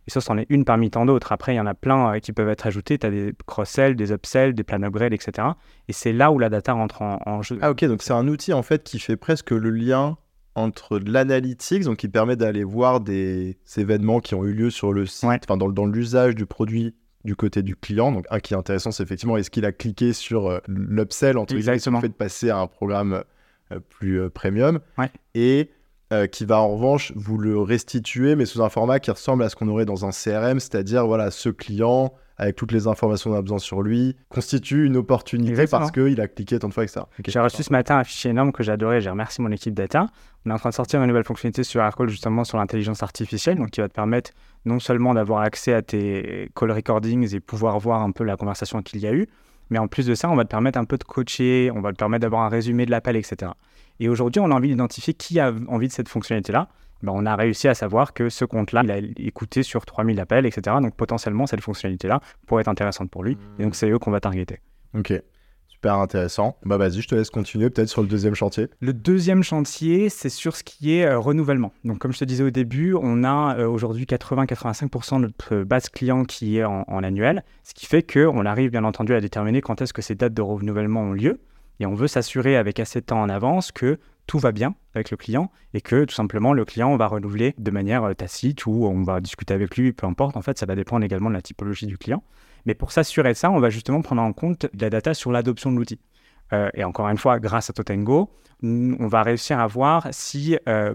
Et 0.07 0.11
ça, 0.11 0.21
c'en 0.21 0.39
est 0.39 0.47
une 0.49 0.65
parmi 0.65 0.91
tant 0.91 1.05
d'autres. 1.05 1.33
Après, 1.33 1.55
il 1.55 1.57
y 1.57 1.61
en 1.61 1.67
a 1.67 1.75
plein 1.75 2.15
euh, 2.15 2.19
qui 2.19 2.33
peuvent 2.33 2.49
être 2.49 2.67
ajoutés. 2.67 2.99
Tu 2.99 3.07
as 3.07 3.11
des 3.11 3.33
cross-sell, 3.47 3.95
des 3.95 4.13
upsells, 4.13 4.55
des 4.55 4.65
plans 4.65 4.83
upgrade, 4.83 5.13
etc. 5.13 5.49
Et 5.89 5.93
c'est 5.93 6.13
là 6.13 6.33
où 6.33 6.39
la 6.39 6.49
data 6.49 6.73
rentre 6.73 7.03
en, 7.03 7.21
en 7.25 7.43
jeu. 7.43 7.59
Ah 7.61 7.71
ok, 7.71 7.85
donc 7.85 8.03
c'est 8.03 8.13
un 8.13 8.27
outil 8.27 8.53
en 8.53 8.63
fait 8.63 8.83
qui 8.83 8.99
fait 8.99 9.17
presque 9.17 9.51
le 9.51 9.71
lien 9.71 10.17
entre 10.55 10.99
de 10.99 11.11
l'analytics, 11.11 11.85
donc 11.85 11.97
qui 11.99 12.09
permet 12.09 12.37
d'aller 12.37 12.65
voir 12.65 13.01
des 13.01 13.57
événements 13.77 14.21
qui 14.21 14.35
ont 14.35 14.45
eu 14.45 14.53
lieu 14.53 14.71
sur 14.71 14.93
le 14.93 15.07
site, 15.07 15.29
Ouais. 15.29 15.39
enfin 15.43 15.57
dans, 15.57 15.69
dans 15.71 15.87
l'usage 15.87 16.35
du 16.35 16.47
produit 16.47 16.95
du 17.25 17.37
côté 17.37 17.63
du 17.63 17.77
client. 17.77 18.13
Donc 18.13 18.27
un 18.31 18.41
qui 18.41 18.55
est 18.55 18.57
intéressant, 18.57 18.91
c'est 18.91 19.03
effectivement 19.03 19.37
est-ce 19.37 19.51
qu'il 19.51 19.65
a 19.65 19.73
cliqué 19.73 20.13
sur 20.13 20.49
euh, 20.49 20.59
l'upsell 20.69 21.39
entre 21.39 21.55
le 21.55 21.61
fait 22.01 22.09
de 22.09 22.15
passer 22.15 22.51
à 22.51 22.59
un 22.59 22.67
programme 22.67 23.23
euh, 23.73 23.81
plus 23.89 24.21
euh, 24.21 24.29
premium, 24.29 24.81
Ouais. 24.99 25.11
et 25.35 25.71
euh, 26.13 26.27
qui 26.27 26.45
va 26.45 26.61
en 26.61 26.75
revanche 26.75 27.13
vous 27.17 27.39
le 27.39 27.59
restituer, 27.59 28.37
mais 28.37 28.45
sous 28.45 28.61
un 28.61 28.69
format 28.69 28.99
qui 29.01 29.11
ressemble 29.11 29.43
à 29.45 29.49
ce 29.49 29.57
qu'on 29.57 29.69
aurait 29.69 29.87
dans 29.87 30.05
un 30.05 30.11
CRM, 30.11 30.61
c'est-à-dire 30.61 31.07
voilà 31.07 31.31
ce 31.31 31.49
client 31.49 32.13
avec 32.43 32.57
toutes 32.57 32.73
les 32.73 32.89
informations 32.89 33.31
qu'on 33.31 33.37
a 33.37 33.43
besoin 33.43 33.59
sur 33.59 33.83
lui 33.83 34.17
constitue 34.29 34.87
une 34.87 34.97
opportunité 34.97 35.53
Exactement. 35.53 35.81
parce 35.81 35.93
qu'il 35.93 36.21
a 36.21 36.27
cliqué 36.27 36.59
tant 36.59 36.69
de 36.69 36.75
fois, 36.75 36.83
etc. 36.83 37.01
Ok. 37.19 37.27
J'ai 37.29 37.41
reçu 37.41 37.63
ce 37.63 37.73
matin 37.73 37.99
un 37.99 38.05
fichier 38.05 38.31
énorme 38.31 38.53
que 38.53 38.69
adoré. 38.69 39.01
J'ai 39.01 39.11
remercié 39.11 39.43
mon 39.43 39.51
équipe 39.53 39.75
data. 39.75 40.09
On 40.45 40.51
est 40.51 40.53
en 40.53 40.59
train 40.59 40.71
de 40.71 40.75
sortir 40.75 41.01
une 41.01 41.07
nouvelle 41.07 41.25
fonctionnalité 41.25 41.63
sur 41.63 41.81
Aircall, 41.81 42.09
justement 42.09 42.43
sur 42.43 42.59
l'intelligence 42.59 43.03
artificielle, 43.03 43.59
donc 43.59 43.71
qui 43.71 43.81
va 43.81 43.89
te 43.89 43.95
permettre 43.95 44.33
non 44.65 44.81
seulement 44.81 45.15
d'avoir 45.15 45.43
accès 45.43 45.73
à 45.73 45.83
tes 45.83 46.51
call 46.57 46.73
recordings 46.73 47.35
et 47.35 47.41
pouvoir 47.41 47.79
voir 47.79 48.03
un 48.03 48.11
peu 48.11 48.25
la 48.25 48.37
conversation 48.37 48.83
qu'il 48.83 49.01
y 49.01 49.07
a 49.07 49.13
eu, 49.13 49.29
mais 49.71 49.79
en 49.79 49.87
plus 49.87 50.07
de 50.07 50.15
ça, 50.15 50.29
on 50.29 50.35
va 50.35 50.45
te 50.45 50.51
permettre 50.51 50.79
un 50.79 50.85
peu 50.85 50.99
de 50.99 51.05
coacher, 51.05 51.71
on 51.75 51.81
va 51.81 51.93
te 51.93 51.97
permettre 51.97 52.23
d'avoir 52.23 52.43
un 52.43 52.49
résumé 52.49 52.87
de 52.87 52.91
l'appel, 52.91 53.17
etc. 53.17 53.53
Et 54.01 54.09
aujourd'hui, 54.09 54.41
on 54.41 54.51
a 54.51 54.55
envie 54.55 54.69
d'identifier 54.69 55.15
qui 55.15 55.39
a 55.39 55.53
envie 55.69 55.89
de 55.89 55.93
cette 55.93 56.09
fonctionnalité-là. 56.09 56.69
Ben, 57.03 57.13
on 57.15 57.27
a 57.27 57.37
réussi 57.37 57.69
à 57.69 57.75
savoir 57.75 58.13
que 58.13 58.29
ce 58.29 58.45
compte-là, 58.45 58.83
il 58.85 58.91
a 58.91 58.99
écouté 59.17 59.63
sur 59.63 59.85
3000 59.85 60.21
appels, 60.21 60.47
etc. 60.47 60.77
Donc 60.81 60.95
potentiellement, 60.97 61.47
cette 61.47 61.61
fonctionnalité-là 61.61 62.21
pourrait 62.47 62.63
être 62.63 62.69
intéressante 62.69 63.11
pour 63.11 63.25
lui. 63.25 63.37
Et 63.59 63.65
donc, 63.65 63.75
c'est 63.75 63.91
eux 63.91 63.99
qu'on 63.99 64.11
va 64.11 64.21
targeter. 64.21 64.61
Ok, 64.95 65.13
super 65.69 65.95
intéressant. 65.97 66.57
Bah 66.65 66.77
vas-y, 66.77 67.01
je 67.01 67.09
te 67.09 67.15
laisse 67.15 67.31
continuer 67.31 67.71
peut-être 67.71 67.89
sur 67.89 68.03
le 68.03 68.09
deuxième 68.09 68.35
chantier. 68.35 68.69
Le 68.81 68.93
deuxième 68.93 69.43
chantier, 69.43 70.11
c'est 70.11 70.29
sur 70.29 70.55
ce 70.55 70.63
qui 70.63 70.95
est 70.95 71.07
euh, 71.07 71.19
renouvellement. 71.19 71.73
Donc, 71.85 71.99
comme 71.99 72.13
je 72.13 72.19
te 72.19 72.25
disais 72.25 72.45
au 72.45 72.51
début, 72.51 72.95
on 72.95 73.25
a 73.25 73.57
euh, 73.59 73.67
aujourd'hui 73.67 74.05
80-85% 74.05 75.17
de 75.17 75.23
notre 75.23 75.55
euh, 75.55 75.65
base 75.65 75.89
client 75.89 76.25
qui 76.25 76.59
est 76.59 76.65
en, 76.65 76.85
en 76.87 77.03
annuel, 77.03 77.43
ce 77.65 77.75
qui 77.75 77.87
fait 77.87 78.03
qu'on 78.03 78.47
arrive 78.47 78.71
bien 78.71 78.85
entendu 78.85 79.15
à 79.15 79.21
déterminer 79.21 79.61
quand 79.61 79.81
est-ce 79.81 79.93
que 79.93 80.03
ces 80.03 80.15
dates 80.15 80.35
de 80.35 80.43
renouvellement 80.43 81.03
ont 81.03 81.13
lieu. 81.13 81.41
Et 81.81 81.87
on 81.87 81.95
veut 81.95 82.07
s'assurer 82.07 82.57
avec 82.57 82.79
assez 82.79 83.01
de 83.01 83.07
temps 83.07 83.21
en 83.21 83.29
avance 83.29 83.73
que 83.73 83.99
tout 84.33 84.39
va 84.39 84.51
bien 84.51 84.75
avec 84.95 85.11
le 85.11 85.19
client 85.19 85.51
et 85.75 85.83
que 85.83 86.07
tout 86.07 86.15
simplement 86.15 86.55
le 86.55 86.65
client 86.65 86.97
va 86.97 87.07
renouveler 87.07 87.55
de 87.59 87.71
manière 87.71 88.03
euh, 88.05 88.15
tacite 88.15 88.65
ou 88.65 88.87
on 88.87 89.03
va 89.03 89.21
discuter 89.21 89.53
avec 89.53 89.77
lui, 89.77 89.93
peu 89.93 90.07
importe. 90.07 90.39
En 90.39 90.41
fait, 90.41 90.59
ça 90.59 90.65
va 90.65 90.75
dépendre 90.75 91.05
également 91.05 91.29
de 91.29 91.35
la 91.35 91.43
typologie 91.43 91.85
du 91.85 91.99
client. 91.99 92.23
Mais 92.65 92.75
pour 92.75 92.93
s'assurer 92.93 93.35
de 93.35 93.37
ça, 93.37 93.51
on 93.51 93.61
va 93.61 93.69
justement 93.69 94.01
prendre 94.01 94.23
en 94.23 94.33
compte 94.33 94.65
de 94.73 94.81
la 94.81 94.89
data 94.89 95.13
sur 95.13 95.33
l'adoption 95.33 95.71
de 95.71 95.77
l'outil. 95.77 96.01
Euh, 96.55 96.71
et 96.73 96.83
encore 96.83 97.11
une 97.11 97.19
fois, 97.19 97.41
grâce 97.41 97.69
à 97.69 97.75
Totengo, 97.75 98.31
on 98.63 99.07
va 99.07 99.23
réussir 99.23 99.61
à 99.61 99.67
voir 99.67 100.09
si 100.13 100.57
euh, 100.67 100.95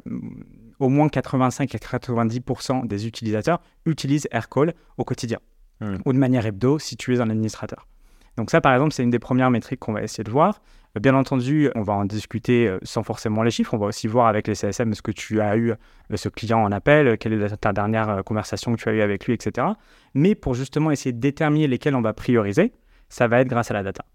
au 0.80 0.90
moins 0.90 1.08
85 1.08 1.76
à 1.76 1.78
90% 1.78 2.88
des 2.88 3.06
utilisateurs 3.06 3.62
utilisent 3.86 4.28
Aircall 4.32 4.74
au 4.98 5.04
quotidien 5.04 5.38
Hmm. 5.80 5.98
ou 6.06 6.14
de 6.14 6.18
manière 6.18 6.44
hebdo 6.48 6.80
si 6.80 6.98
tu 6.98 7.14
es 7.14 7.20
un 7.20 7.30
administrateur. 7.30 7.88
Donc 8.36 8.50
ça, 8.50 8.62
par 8.62 8.74
exemple, 8.74 8.94
c'est 8.94 9.04
une 9.04 9.12
des 9.12 9.20
premières 9.20 9.52
métriques 9.52 9.80
qu'on 9.80 9.94
va 9.94 10.02
essayer 10.02 10.24
de 10.24 10.32
voir. 10.32 10.62
Euh, 10.96 11.00
Bien 11.00 11.16
entendu, 11.16 11.70
on 11.76 11.82
va 11.82 11.94
en 11.94 12.06
discuter 12.06 12.68
euh, 12.68 12.80
sans 12.84 13.04
forcément 13.04 13.44
les 13.44 13.52
chiffres. 13.52 13.74
On 13.74 13.78
va 13.78 13.88
aussi 13.88 14.08
voir 14.08 14.28
avec 14.28 14.48
les 14.48 14.56
CSM 14.56 14.94
ce 14.94 15.02
que 15.02 15.12
tu 15.12 15.42
as 15.42 15.58
eu, 15.58 15.72
euh, 15.72 16.16
ce 16.16 16.30
client 16.30 16.60
en 16.60 16.72
appel, 16.72 17.18
quelle 17.18 17.34
est 17.34 17.58
ta 17.58 17.74
dernière 17.74 18.24
conversation 18.24 18.74
que 18.76 18.82
tu 18.82 18.90
as 18.90 18.94
eue 18.94 19.02
avec 19.02 19.26
lui, 19.26 19.34
etc. 19.34 19.68
Mais 20.14 20.36
pour 20.36 20.54
justement 20.54 20.92
essayer 20.92 21.14
de 21.14 21.20
déterminer 21.20 21.68
lesquels 21.68 21.96
on 21.96 22.02
va 22.02 22.14
prioriser, 22.14 22.72
ça 23.10 23.28
va 23.28 23.40
être 23.40 23.48
grâce 23.48 23.72
à 23.72 23.74
la 23.74 23.84
data. 23.84 24.06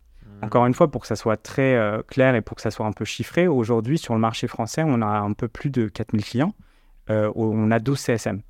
Encore 0.43 0.67
une 0.67 0.75
fois, 0.75 0.91
pour 0.91 1.03
que 1.03 1.07
ça 1.07 1.15
soit 1.15 1.37
très 1.37 1.77
euh, 1.77 2.03
clair 2.03 2.35
et 2.35 2.41
pour 2.41 2.57
que 2.57 2.63
ça 2.63 2.73
soit 2.73 2.85
un 2.85 2.93
peu 2.93 3.05
chiffré, 3.05 3.47
aujourd'hui, 3.47 3.97
sur 3.97 4.13
le 4.15 4.21
marché 4.21 4.49
français, 4.49 4.83
on 4.85 5.01
a 5.01 5.07
un 5.07 5.33
peu 5.35 5.47
plus 5.47 5.71
de 5.71 5.87
4000 5.87 6.25
clients. 6.25 6.55
Euh, 7.11 7.31
on 7.37 7.71
a 7.71 7.79
12 7.79 7.99
CSM. 7.99 8.43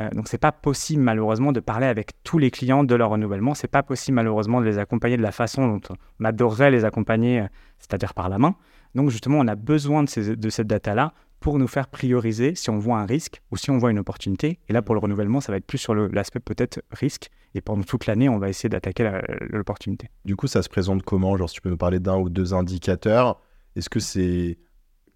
Euh, 0.00 0.10
donc, 0.10 0.28
c'est 0.28 0.38
pas 0.38 0.52
possible, 0.52 1.02
malheureusement, 1.02 1.52
de 1.52 1.60
parler 1.60 1.86
avec 1.86 2.12
tous 2.22 2.38
les 2.38 2.50
clients 2.50 2.84
de 2.84 2.94
leur 2.94 3.10
renouvellement. 3.10 3.54
C'est 3.54 3.68
pas 3.68 3.82
possible, 3.82 4.14
malheureusement, 4.16 4.60
de 4.60 4.66
les 4.66 4.78
accompagner 4.78 5.16
de 5.16 5.22
la 5.22 5.32
façon 5.32 5.66
dont 5.66 5.80
on 6.20 6.24
adorerait 6.24 6.70
les 6.70 6.84
accompagner, 6.84 7.40
euh, 7.40 7.46
c'est-à-dire 7.78 8.14
par 8.14 8.28
la 8.28 8.38
main. 8.38 8.54
Donc, 8.94 9.10
justement, 9.10 9.38
on 9.38 9.46
a 9.48 9.56
besoin 9.56 10.04
de, 10.04 10.08
ces- 10.08 10.36
de 10.36 10.48
cette 10.50 10.66
data-là 10.68 11.12
pour 11.40 11.58
nous 11.58 11.68
faire 11.68 11.86
prioriser 11.88 12.54
si 12.54 12.68
on 12.70 12.78
voit 12.78 12.98
un 12.98 13.06
risque 13.06 13.42
ou 13.50 13.56
si 13.56 13.70
on 13.70 13.78
voit 13.78 13.90
une 13.90 13.98
opportunité. 13.98 14.58
Et 14.68 14.72
là, 14.72 14.82
pour 14.82 14.94
le 14.94 15.00
renouvellement, 15.00 15.40
ça 15.40 15.52
va 15.52 15.58
être 15.58 15.66
plus 15.66 15.78
sur 15.78 15.94
l'aspect 15.94 16.40
peut-être 16.40 16.80
risque. 16.90 17.30
Et 17.54 17.60
pendant 17.60 17.82
toute 17.82 18.06
l'année, 18.06 18.28
on 18.28 18.38
va 18.38 18.48
essayer 18.48 18.68
d'attaquer 18.68 19.20
l'opportunité. 19.50 20.10
Du 20.24 20.36
coup, 20.36 20.46
ça 20.48 20.62
se 20.62 20.68
présente 20.68 21.02
comment? 21.02 21.36
Genre, 21.36 21.48
si 21.48 21.56
tu 21.56 21.60
peux 21.60 21.70
nous 21.70 21.76
parler 21.76 22.00
d'un 22.00 22.18
ou 22.18 22.28
deux 22.28 22.54
indicateurs, 22.54 23.40
est-ce 23.76 23.88
que 23.88 24.00
c'est 24.00 24.58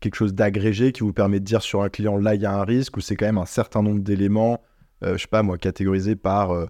quelque 0.01 0.15
chose 0.15 0.33
d'agrégé 0.35 0.93
qui 0.93 1.01
vous 1.01 1.13
permet 1.13 1.41
de 1.41 1.45
dire 1.45 1.63
sur 1.63 1.83
un 1.83 1.89
client 1.89 2.17
là, 2.17 2.35
il 2.35 2.41
y 2.41 2.47
a 2.47 2.53
un 2.53 2.65
risque 2.65 2.97
ou 2.97 3.01
c'est 3.01 3.17
quand 3.17 3.27
même 3.27 3.39
un 3.39 3.45
certain 3.47 3.83
nombre 3.83 4.01
d'éléments, 4.01 4.61
je 5.05 5.17
sais 5.17 5.29
pas 5.29 5.43
moi, 5.43 5.59
catégorisés 5.59 6.17
par 6.17 6.53
euh, 6.53 6.67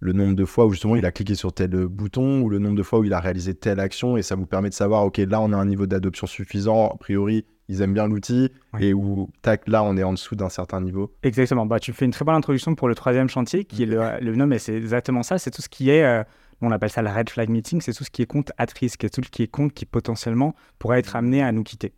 le 0.00 0.12
nombre 0.12 0.34
de 0.34 0.44
fois 0.44 0.66
où 0.66 0.72
justement 0.72 0.96
il 0.96 1.06
a 1.06 1.12
cliqué 1.12 1.34
sur 1.34 1.52
tel 1.52 1.70
bouton 1.86 2.42
ou 2.42 2.50
le 2.50 2.58
nombre 2.58 2.76
de 2.76 2.82
fois 2.82 2.98
où 2.98 3.04
il 3.04 3.12
a 3.12 3.20
réalisé 3.20 3.54
telle 3.54 3.80
action 3.80 4.16
et 4.16 4.22
ça 4.22 4.34
vous 4.34 4.46
permet 4.46 4.68
de 4.68 4.74
savoir, 4.74 5.04
ok, 5.04 5.18
là 5.18 5.40
on 5.40 5.52
a 5.52 5.56
un 5.56 5.64
niveau 5.64 5.86
d'adoption 5.86 6.26
suffisant, 6.26 6.88
a 6.88 6.96
priori 6.96 7.44
ils 7.68 7.82
aiment 7.82 7.94
bien 7.94 8.06
l'outil 8.06 8.50
et 8.78 8.94
où 8.94 9.28
tac 9.42 9.66
là 9.66 9.82
on 9.82 9.96
est 9.96 10.04
en 10.04 10.12
dessous 10.12 10.36
d'un 10.36 10.48
certain 10.48 10.80
niveau. 10.80 11.12
Exactement, 11.22 11.66
bah, 11.66 11.80
tu 11.80 11.92
fais 11.92 12.04
une 12.04 12.12
très 12.12 12.24
bonne 12.24 12.36
introduction 12.36 12.74
pour 12.74 12.88
le 12.88 12.94
troisième 12.94 13.28
chantier 13.28 13.64
qui 13.64 13.82
est 13.82 13.86
le, 13.86 14.00
le 14.20 14.36
nom, 14.36 14.46
mais 14.46 14.58
c'est 14.58 14.74
exactement 14.74 15.22
ça, 15.22 15.38
c'est 15.38 15.50
tout 15.50 15.62
ce 15.62 15.68
qui 15.68 15.90
est, 15.90 16.04
euh, 16.04 16.22
on 16.60 16.70
appelle 16.70 16.90
ça 16.90 17.02
le 17.02 17.10
red 17.10 17.28
flag 17.28 17.48
meeting, 17.48 17.80
c'est 17.80 17.92
tout 17.92 18.04
ce 18.04 18.10
qui 18.10 18.22
est 18.22 18.26
compte 18.26 18.52
at 18.58 18.66
risk, 18.78 19.00
c'est 19.02 19.10
tout 19.10 19.22
ce 19.24 19.30
qui 19.30 19.42
est 19.42 19.48
compte 19.48 19.72
qui 19.72 19.84
potentiellement 19.84 20.54
pourrait 20.78 21.00
être 21.00 21.16
amené 21.16 21.42
à 21.42 21.50
nous 21.52 21.64
quitter. 21.64 21.92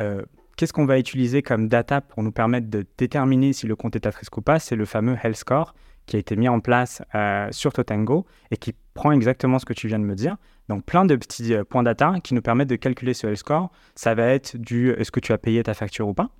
Euh, 0.00 0.22
qu'est-ce 0.62 0.72
qu'on 0.72 0.86
va 0.86 1.00
utiliser 1.00 1.42
comme 1.42 1.66
data 1.66 2.00
pour 2.00 2.22
nous 2.22 2.30
permettre 2.30 2.70
de 2.70 2.86
déterminer 2.96 3.52
si 3.52 3.66
le 3.66 3.74
compte 3.74 3.96
est 3.96 4.06
risk 4.06 4.36
ou 4.36 4.42
pas? 4.42 4.60
C'est 4.60 4.76
le 4.76 4.84
fameux 4.84 5.16
health 5.20 5.34
score 5.34 5.74
qui 6.06 6.14
a 6.14 6.20
été 6.20 6.36
mis 6.36 6.48
en 6.48 6.60
place 6.60 7.02
euh, 7.16 7.48
sur 7.50 7.72
Totango 7.72 8.26
et 8.52 8.56
qui 8.56 8.72
prend 8.94 9.10
exactement 9.10 9.58
ce 9.58 9.64
que 9.64 9.72
tu 9.72 9.88
viens 9.88 9.98
de 9.98 10.04
me 10.04 10.14
dire. 10.14 10.36
Donc 10.68 10.84
plein 10.84 11.04
de 11.04 11.16
petits 11.16 11.52
euh, 11.52 11.64
points 11.64 11.82
data 11.82 12.14
qui 12.22 12.34
nous 12.34 12.42
permettent 12.42 12.68
de 12.68 12.76
calculer 12.76 13.12
ce 13.12 13.26
health 13.26 13.38
score. 13.38 13.72
Ça 13.96 14.14
va 14.14 14.26
être 14.26 14.56
du 14.56 14.92
est-ce 14.92 15.10
que 15.10 15.18
tu 15.18 15.32
as 15.32 15.38
payé 15.38 15.64
ta 15.64 15.74
facture 15.74 16.06
ou 16.06 16.14
pas? 16.14 16.30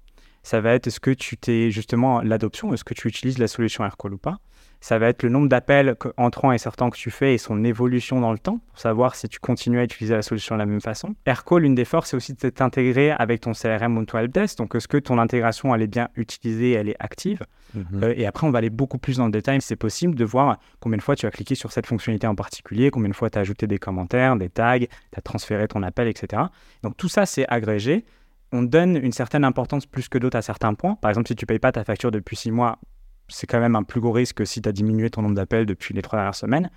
Ça 0.45 0.61
va 0.61 0.73
être 0.73 0.87
est-ce 0.87 1.01
que 1.01 1.11
tu 1.11 1.37
t'es 1.37 1.73
justement 1.73 2.21
l'adoption, 2.21 2.73
est-ce 2.73 2.85
que 2.85 2.95
tu 2.95 3.09
utilises 3.09 3.39
la 3.39 3.49
solution 3.49 3.85
Aircall 3.85 4.15
ou 4.15 4.19
pas? 4.19 4.39
Ça 4.83 4.99
va 4.99 5.07
être 5.07 5.23
le 5.23 5.29
nombre 5.29 5.49
d'appels 5.49 5.95
entrants 6.17 6.51
et 6.51 6.59
sortants 6.59 6.91
que 6.91 6.97
tu 6.97 7.13
fais 7.13 7.35
et 7.35 7.39
son 7.39 7.63
évolution 7.63 8.21
dans 8.21 8.33
le 8.33 8.39
temps 8.39 8.59
pour 8.67 8.81
savoir 8.81 9.15
si 9.15 9.29
tu 9.29 9.39
continues 9.39 9.79
à 9.79 9.85
utiliser 9.85 10.15
la 10.15 10.23
solution 10.23 10.57
de 10.57 10.59
la 10.59 10.67
même 10.67 10.81
façon. 10.81 11.15
Aircall, 11.25 11.65
une 11.65 11.77
des 11.77 11.85
forces, 11.85 12.11
c'est 12.11 12.17
aussi 12.17 12.35
d'être 12.35 12.61
intégré 12.61 13.13
avec 13.13 13.41
ton 13.43 13.53
CRM 13.53 13.97
ou 13.97 14.05
ton 14.05 14.19
helpdesk. 14.19 14.59
Donc, 14.59 14.75
est-ce 14.75 14.89
que 14.89 14.97
ton 14.97 15.19
intégration, 15.19 15.73
elle 15.73 15.83
est 15.83 15.87
bien 15.87 16.09
utilisée, 16.17 16.73
elle 16.73 16.89
est 16.89 16.97
active? 16.99 17.45
Mhm. 17.75 17.85
euh, 18.03 18.15
Et 18.17 18.27
après, 18.27 18.45
on 18.45 18.51
va 18.51 18.59
aller 18.59 18.71
beaucoup 18.71 18.99
plus 18.99 19.19
dans 19.19 19.27
le 19.27 19.31
détail. 19.31 19.61
C'est 19.63 19.77
possible 19.77 20.17
de 20.17 20.25
voir 20.25 20.59
combien 20.81 20.99
de 20.99 21.03
fois 21.03 21.15
tu 21.15 21.27
as 21.27 21.31
cliqué 21.31 21.55
sur 21.55 21.71
cette 21.71 21.87
fonctionnalité 21.87 22.27
en 22.27 22.35
particulier, 22.35 22.91
combien 22.91 23.09
de 23.09 23.15
fois 23.15 23.31
tu 23.31 23.39
as 23.39 23.43
ajouté 23.43 23.69
des 23.69 23.79
commentaires, 23.79 24.35
des 24.35 24.49
tags, 24.49 24.81
tu 24.81 24.89
as 25.17 25.23
transféré 25.23 25.69
ton 25.69 25.85
appel, 25.85 26.09
etc. 26.09 26.43
Donc, 26.83 26.97
tout 26.97 27.09
ça, 27.09 27.25
c'est 27.25 27.47
agrégé 27.49 28.05
on 28.53 28.63
donne 28.63 28.97
une 28.97 29.13
certaine 29.13 29.45
importance 29.45 29.87
plus 29.87 30.09
que 30.11 30.19
d'autres 30.19 30.37
à 30.37 30.43
certains 30.43 30.75
points. 30.75 30.95
Par 30.97 31.11
exemple, 31.11 31.29
si 31.29 31.35
tu 31.35 31.45
ne 31.45 31.47
payes 31.47 31.59
pas 31.59 31.73
ta 31.73 31.85
facture 31.85 32.11
depuis 32.11 32.37
six 32.37 32.51
mois, 32.51 32.79
c'est 33.33 33.47
quand 33.47 33.61
même 33.61 33.77
un 33.77 33.83
plus 33.83 34.01
gros 34.01 34.13
risque 34.13 34.47
si 34.47 34.63
tu 34.63 34.69
as 34.69 34.73
diminué 34.73 35.11
ton 35.11 35.23
nombre 35.23 35.35
d'appels 35.35 35.67
depuis 35.67 35.95
les 35.95 36.03
trois 36.03 36.19
dernières 36.19 36.35
semaines. 36.35 36.71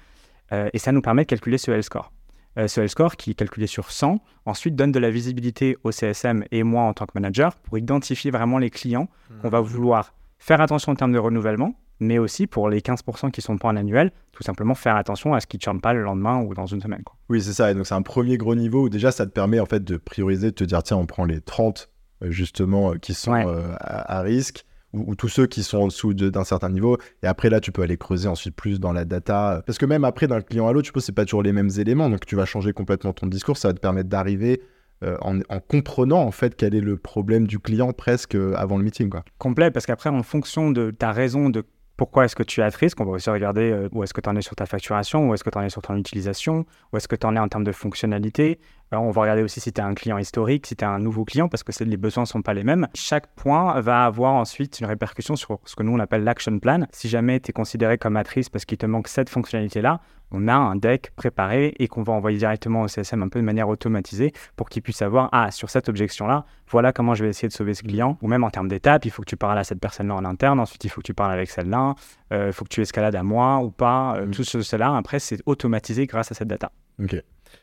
Euh, 0.51 0.69
et 0.74 0.79
ça 0.79 0.91
nous 0.91 1.01
permet 1.01 1.24
de 1.24 1.27
calculer 1.27 1.57
ce 1.57 1.71
L-score. 1.71 2.12
Euh, 2.57 2.67
ce 2.67 2.81
L-score 2.81 3.15
qui 3.15 3.31
est 3.31 3.33
calculé 3.33 3.67
sur 3.67 3.91
100, 3.91 4.19
ensuite 4.45 4.75
donne 4.75 4.91
de 4.91 5.00
la 5.00 5.09
visibilité 5.09 5.77
au 5.83 5.91
CSM 5.91 6.45
et 6.51 6.63
moi 6.63 6.83
en 6.83 6.93
tant 6.93 7.05
que 7.05 7.12
manager 7.15 7.55
pour 7.55 7.77
identifier 7.77 8.31
vraiment 8.31 8.57
les 8.57 8.69
clients 8.69 9.09
qu'on 9.41 9.50
va 9.50 9.59
vouloir 9.59 10.13
faire 10.38 10.62
attention 10.62 10.91
en 10.91 10.95
termes 10.95 11.12
de 11.12 11.17
renouvellement, 11.17 11.74
mais 12.00 12.17
aussi 12.17 12.47
pour 12.47 12.69
les 12.69 12.79
15% 12.79 13.31
qui 13.31 13.41
sont 13.41 13.57
pas 13.57 13.69
en 13.69 13.75
annuel, 13.75 14.12
tout 14.31 14.43
simplement 14.43 14.75
faire 14.75 14.95
attention 14.95 15.33
à 15.33 15.39
ce 15.39 15.47
qu'ils 15.47 15.57
ne 15.57 15.63
churnent 15.63 15.81
pas 15.81 15.93
le 15.93 16.03
lendemain 16.03 16.41
ou 16.41 16.53
dans 16.53 16.65
une 16.65 16.81
semaine. 16.81 17.03
Quoi. 17.03 17.15
Oui, 17.29 17.41
c'est 17.41 17.53
ça. 17.53 17.71
Et 17.71 17.74
donc, 17.74 17.88
c'est 17.88 17.95
un 17.95 18.01
premier 18.01 18.38
gros 18.38 18.55
niveau 18.55 18.83
où 18.83 18.89
déjà, 18.89 19.12
ça 19.12 19.25
te 19.25 19.31
permet 19.31 19.59
en 19.59 19.65
fait 19.65 19.83
de 19.83 19.97
prioriser, 19.97 20.47
de 20.47 20.55
te 20.55 20.63
dire, 20.63 20.83
tiens, 20.83 20.97
on 20.97 21.05
prend 21.05 21.25
les 21.25 21.41
30 21.41 21.89
euh, 22.21 22.31
justement 22.31 22.93
qui 22.93 23.13
sont 23.13 23.33
à, 23.33 24.21
risque 24.21 24.65
ou, 24.95 25.15
tous 25.15 25.29
ceux 25.29 25.47
qui 25.47 25.63
sont 25.63 25.77
en 25.77 25.87
dessous 25.87 26.13
d'un 26.13 26.43
certain 26.43 26.69
niveau. 26.69 26.97
Et 27.23 27.27
après, 27.27 27.49
là, 27.49 27.59
tu 27.59 27.71
peux 27.71 27.81
aller 27.81 27.97
creuser 27.97 28.27
ensuite 28.27 28.55
plus 28.55 28.79
dans 28.79 28.93
la 28.93 29.05
data. 29.05 29.63
Parce 29.65 29.77
que 29.77 29.85
même 29.85 30.03
après, 30.03 30.27
d'un 30.27 30.41
client 30.41 30.67
à 30.67 30.73
l'autre, 30.73 30.87
tu 30.87 30.93
peux, 30.93 30.99
c'est 30.99 31.11
pas 31.11 31.25
toujours 31.25 31.43
les 31.43 31.53
mêmes 31.53 31.71
éléments. 31.77 32.09
Donc, 32.09 32.25
tu 32.25 32.35
vas 32.35 32.45
changer 32.45 32.73
complètement 32.73 33.13
ton 33.13 33.27
discours. 33.27 33.57
Ça 33.57 33.69
va 33.69 33.73
te 33.73 33.79
permettre 33.79 34.09
d'arriver 34.09 34.61
euh, 35.03 35.17
en, 35.21 35.59
comprenant 35.59 36.21
en 36.21 36.31
fait 36.31 36.55
quel 36.55 36.73
est 36.73 36.81
le 36.81 36.95
problème 36.97 37.47
du 37.47 37.59
client 37.59 37.91
presque 37.91 38.35
euh, 38.35 38.53
avant 38.55 38.77
le 38.77 38.83
meeting. 38.83 39.09
Quoi. 39.09 39.25
Complet, 39.37 39.69
parce 39.69 39.85
qu'après, 39.85 40.09
en 40.09 40.23
fonction 40.23 40.71
de 40.71 40.91
ta 40.91 41.11
raison 41.11 41.49
de 41.49 41.65
pourquoi 41.97 42.25
est-ce 42.25 42.35
que 42.35 42.43
tu 42.43 42.61
es 42.61 42.63
à 42.63 42.69
risque? 42.69 42.99
On 42.99 43.05
va 43.05 43.11
aussi 43.11 43.29
regarder 43.29 43.71
euh, 43.71 43.89
où 43.91 44.03
est-ce 44.03 44.13
que 44.13 44.21
tu 44.21 44.29
en 44.29 44.35
es 44.35 44.41
sur 44.41 44.55
ta 44.55 44.65
facturation, 44.65 45.29
où 45.29 45.33
est-ce 45.33 45.43
que 45.43 45.49
tu 45.49 45.57
en 45.57 45.61
es 45.61 45.69
sur 45.69 45.81
ton 45.81 45.95
utilisation, 45.95 46.65
où 46.91 46.97
est-ce 46.97 47.07
que 47.07 47.15
tu 47.15 47.25
en 47.25 47.35
es 47.35 47.39
en 47.39 47.47
termes 47.47 47.63
de 47.63 47.71
fonctionnalité. 47.71 48.59
on 48.91 49.11
va 49.11 49.21
regarder 49.21 49.43
aussi 49.43 49.59
si 49.59 49.71
tu 49.71 49.79
es 49.79 49.83
un 49.83 49.93
client 49.93 50.17
historique, 50.17 50.67
si 50.67 50.75
tu 50.75 50.83
es 50.83 50.87
un 50.87 50.99
nouveau 50.99 51.23
client, 51.23 51.47
parce 51.47 51.63
que 51.63 51.83
les 51.83 51.97
besoins 51.97 52.23
ne 52.23 52.27
sont 52.27 52.41
pas 52.41 52.53
les 52.53 52.63
mêmes. 52.63 52.87
Chaque 52.93 53.33
point 53.35 53.79
va 53.79 54.05
avoir 54.05 54.33
ensuite 54.33 54.79
une 54.79 54.87
répercussion 54.87 55.35
sur 55.35 55.59
ce 55.65 55.75
que 55.75 55.83
nous 55.83 55.93
on 55.93 55.99
appelle 55.99 56.23
l'action 56.23 56.59
plan. 56.59 56.85
Si 56.91 57.07
jamais 57.07 57.39
tu 57.39 57.51
es 57.51 57.53
considéré 57.53 57.97
comme 57.97 58.13
matrice 58.13 58.49
parce 58.49 58.65
qu'il 58.65 58.77
te 58.77 58.85
manque 58.85 59.07
cette 59.07 59.29
fonctionnalité-là, 59.29 60.01
on 60.32 60.48
a 60.48 60.55
un 60.55 60.75
deck 60.75 61.12
préparé 61.15 61.74
et 61.79 61.88
qu'on 61.88 62.03
va 62.03 62.13
envoyer 62.13 62.38
directement 62.38 62.82
au 62.82 62.88
CSM 62.88 63.24
un 63.24 63.29
peu 63.29 63.39
de 63.39 63.46
manière 63.46 63.70
automatisée 63.70 64.34
pour 64.55 64.70
qu'il 64.70 64.82
puisse 64.82 64.98
savoir, 64.98 65.29
ah, 65.32 65.51
sur 65.51 65.70
cette 65.70 65.89
objection-là, 65.89 66.46
voilà 66.70 66.94
comment 66.94 67.13
je 67.13 67.24
vais 67.24 67.29
essayer 67.29 67.48
de 67.48 67.53
sauver 67.53 67.74
ce 67.74 67.84
client. 67.84 68.17
Ou 68.22 68.27
même 68.27 68.44
en 68.44 68.50
termes 68.50 68.67
d'étapes, 68.67 69.05
il 69.05 69.12
faut 69.12 69.22
que 69.22 69.29
tu 69.29 69.38
parles 69.38 69.58
à 69.58 69.63
cette 69.63 69.79
personne-là 69.79 70.15
en 70.15 70.25
interne, 70.25 70.60
ensuite 70.60 70.84
il 70.84 70.89
faut 70.89 71.01
que 71.01 71.05
tu 71.05 71.13
parles 71.13 71.32
avec 71.32 71.50
celle-là, 71.50 71.96
euh, 72.34 72.48
il 72.48 72.53
faut 72.53 72.65
que 72.65 72.70
tu 72.70 72.82
escalades 72.82 73.15
à 73.15 73.24
moi 73.24 73.60
ou 73.60 73.72
pas. 73.72 74.17
Euh, 74.17 74.25
mm. 74.27 74.32
Tout 74.32 74.44
cela, 74.44 74.96
après, 74.96 75.20
c'est 75.20 75.39
automatisé 75.46 76.05
grâce 76.05 76.32
à 76.32 76.36
cette 76.36 76.48
data. 76.48 76.72
Ok. 77.01 77.15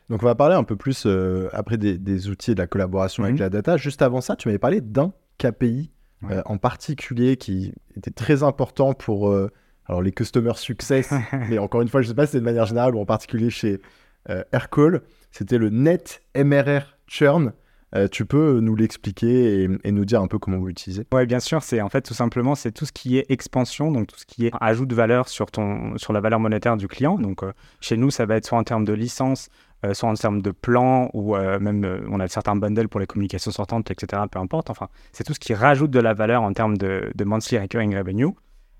Donc 0.09 0.23
on 0.23 0.25
va 0.25 0.35
parler 0.35 0.55
un 0.55 0.63
peu 0.63 0.75
plus 0.75 1.05
euh, 1.05 1.49
après 1.53 1.77
des, 1.77 2.29
outils 2.29 2.51
et 2.51 2.55
de 2.55 2.59
la 2.59 2.67
collaboration 2.67 3.23
avec 3.23 3.35
mm-hmm. 3.35 3.39
la 3.39 3.49
data. 3.49 3.77
Juste 3.77 4.01
avant 4.01 4.21
ça, 4.21 4.35
tu 4.35 4.47
m'avais 4.47 4.59
parlé 4.59 4.81
d'un 4.81 5.13
KPI 5.37 5.91
en 6.45 6.57
particulier 6.57 7.35
qui 7.35 7.73
était 7.97 8.09
très 8.09 8.43
important 8.43 8.93
pour 8.93 9.35
alors 9.87 10.01
les 10.01 10.11
customer 10.11 10.53
success, 10.55 11.13
mais 11.49 11.57
encore 11.57 11.81
une 11.81 11.89
fois, 11.89 12.01
je 12.01 12.07
ne 12.07 12.09
sais 12.11 12.15
pas 12.15 12.25
si 12.25 12.33
c'est 12.33 12.39
de 12.39 12.45
manière 12.45 12.65
générale 12.65 12.95
ou 12.95 12.99
en 12.99 13.05
particulier 13.05 13.49
chez 13.49 13.81
euh, 14.29 14.43
Aircall, 14.51 15.01
c'était 15.31 15.57
le 15.57 15.69
net 15.69 16.21
MRR 16.35 16.97
churn. 17.07 17.53
Euh, 17.95 18.07
tu 18.07 18.25
peux 18.25 18.59
nous 18.59 18.75
l'expliquer 18.75 19.67
et, 19.83 19.91
nous 19.91 20.05
dire 20.05 20.19
un 20.19 20.27
peu 20.27 20.39
comment 20.39 20.57
vous 20.57 20.65
l'utilisez? 20.65 21.05
Oui, 21.13 21.27
bien 21.27 21.39
sûr. 21.39 21.61
C'est 21.61 21.79
en 21.79 21.89
fait 21.89 22.01
tout 22.01 22.15
simplement 22.15 22.55
c'est 22.55 22.71
tout 22.71 22.85
ce 22.85 22.91
qui 22.91 23.19
est 23.19 23.25
expansion, 23.29 23.91
donc 23.91 24.07
tout 24.07 24.17
ce 24.17 24.25
qui 24.25 24.47
est 24.47 24.51
ajout 24.59 24.87
de 24.87 24.95
valeur 24.95 25.29
sur 25.29 25.51
ton 25.51 25.95
sur 25.97 26.11
la 26.11 26.19
valeur 26.19 26.39
monétaire 26.39 26.75
du 26.75 26.87
client. 26.87 27.19
Donc 27.19 27.43
euh, 27.43 27.51
chez 27.81 27.95
nous, 27.95 28.09
ça 28.09 28.25
va 28.25 28.37
être 28.37 28.47
soit 28.47 28.57
en 28.57 28.63
termes 28.63 28.85
de 28.85 28.93
licence, 28.93 29.49
soit 29.91 30.09
en 30.09 30.15
termes 30.15 30.41
de 30.41 30.49
plan 30.51 31.09
ou 31.13 31.35
même 31.35 32.05
on 32.09 32.21
a 32.21 32.27
certains 32.29 32.55
bundles 32.55 32.87
pour 32.87 33.01
les 33.01 33.05
communications 33.05 33.51
sortantes, 33.51 33.91
etc. 33.91 34.23
Peu 34.31 34.39
importe. 34.39 34.69
Enfin, 34.69 34.87
c'est 35.11 35.25
tout 35.25 35.33
ce 35.33 35.39
qui 35.39 35.53
rajoute 35.53 35.91
de 35.91 35.99
la 35.99 36.13
valeur 36.13 36.41
en 36.41 36.53
termes 36.53 36.77
de, 36.77 37.11
de 37.13 37.23
monthly 37.25 37.57
recurring 37.57 37.95
revenue 37.95 38.33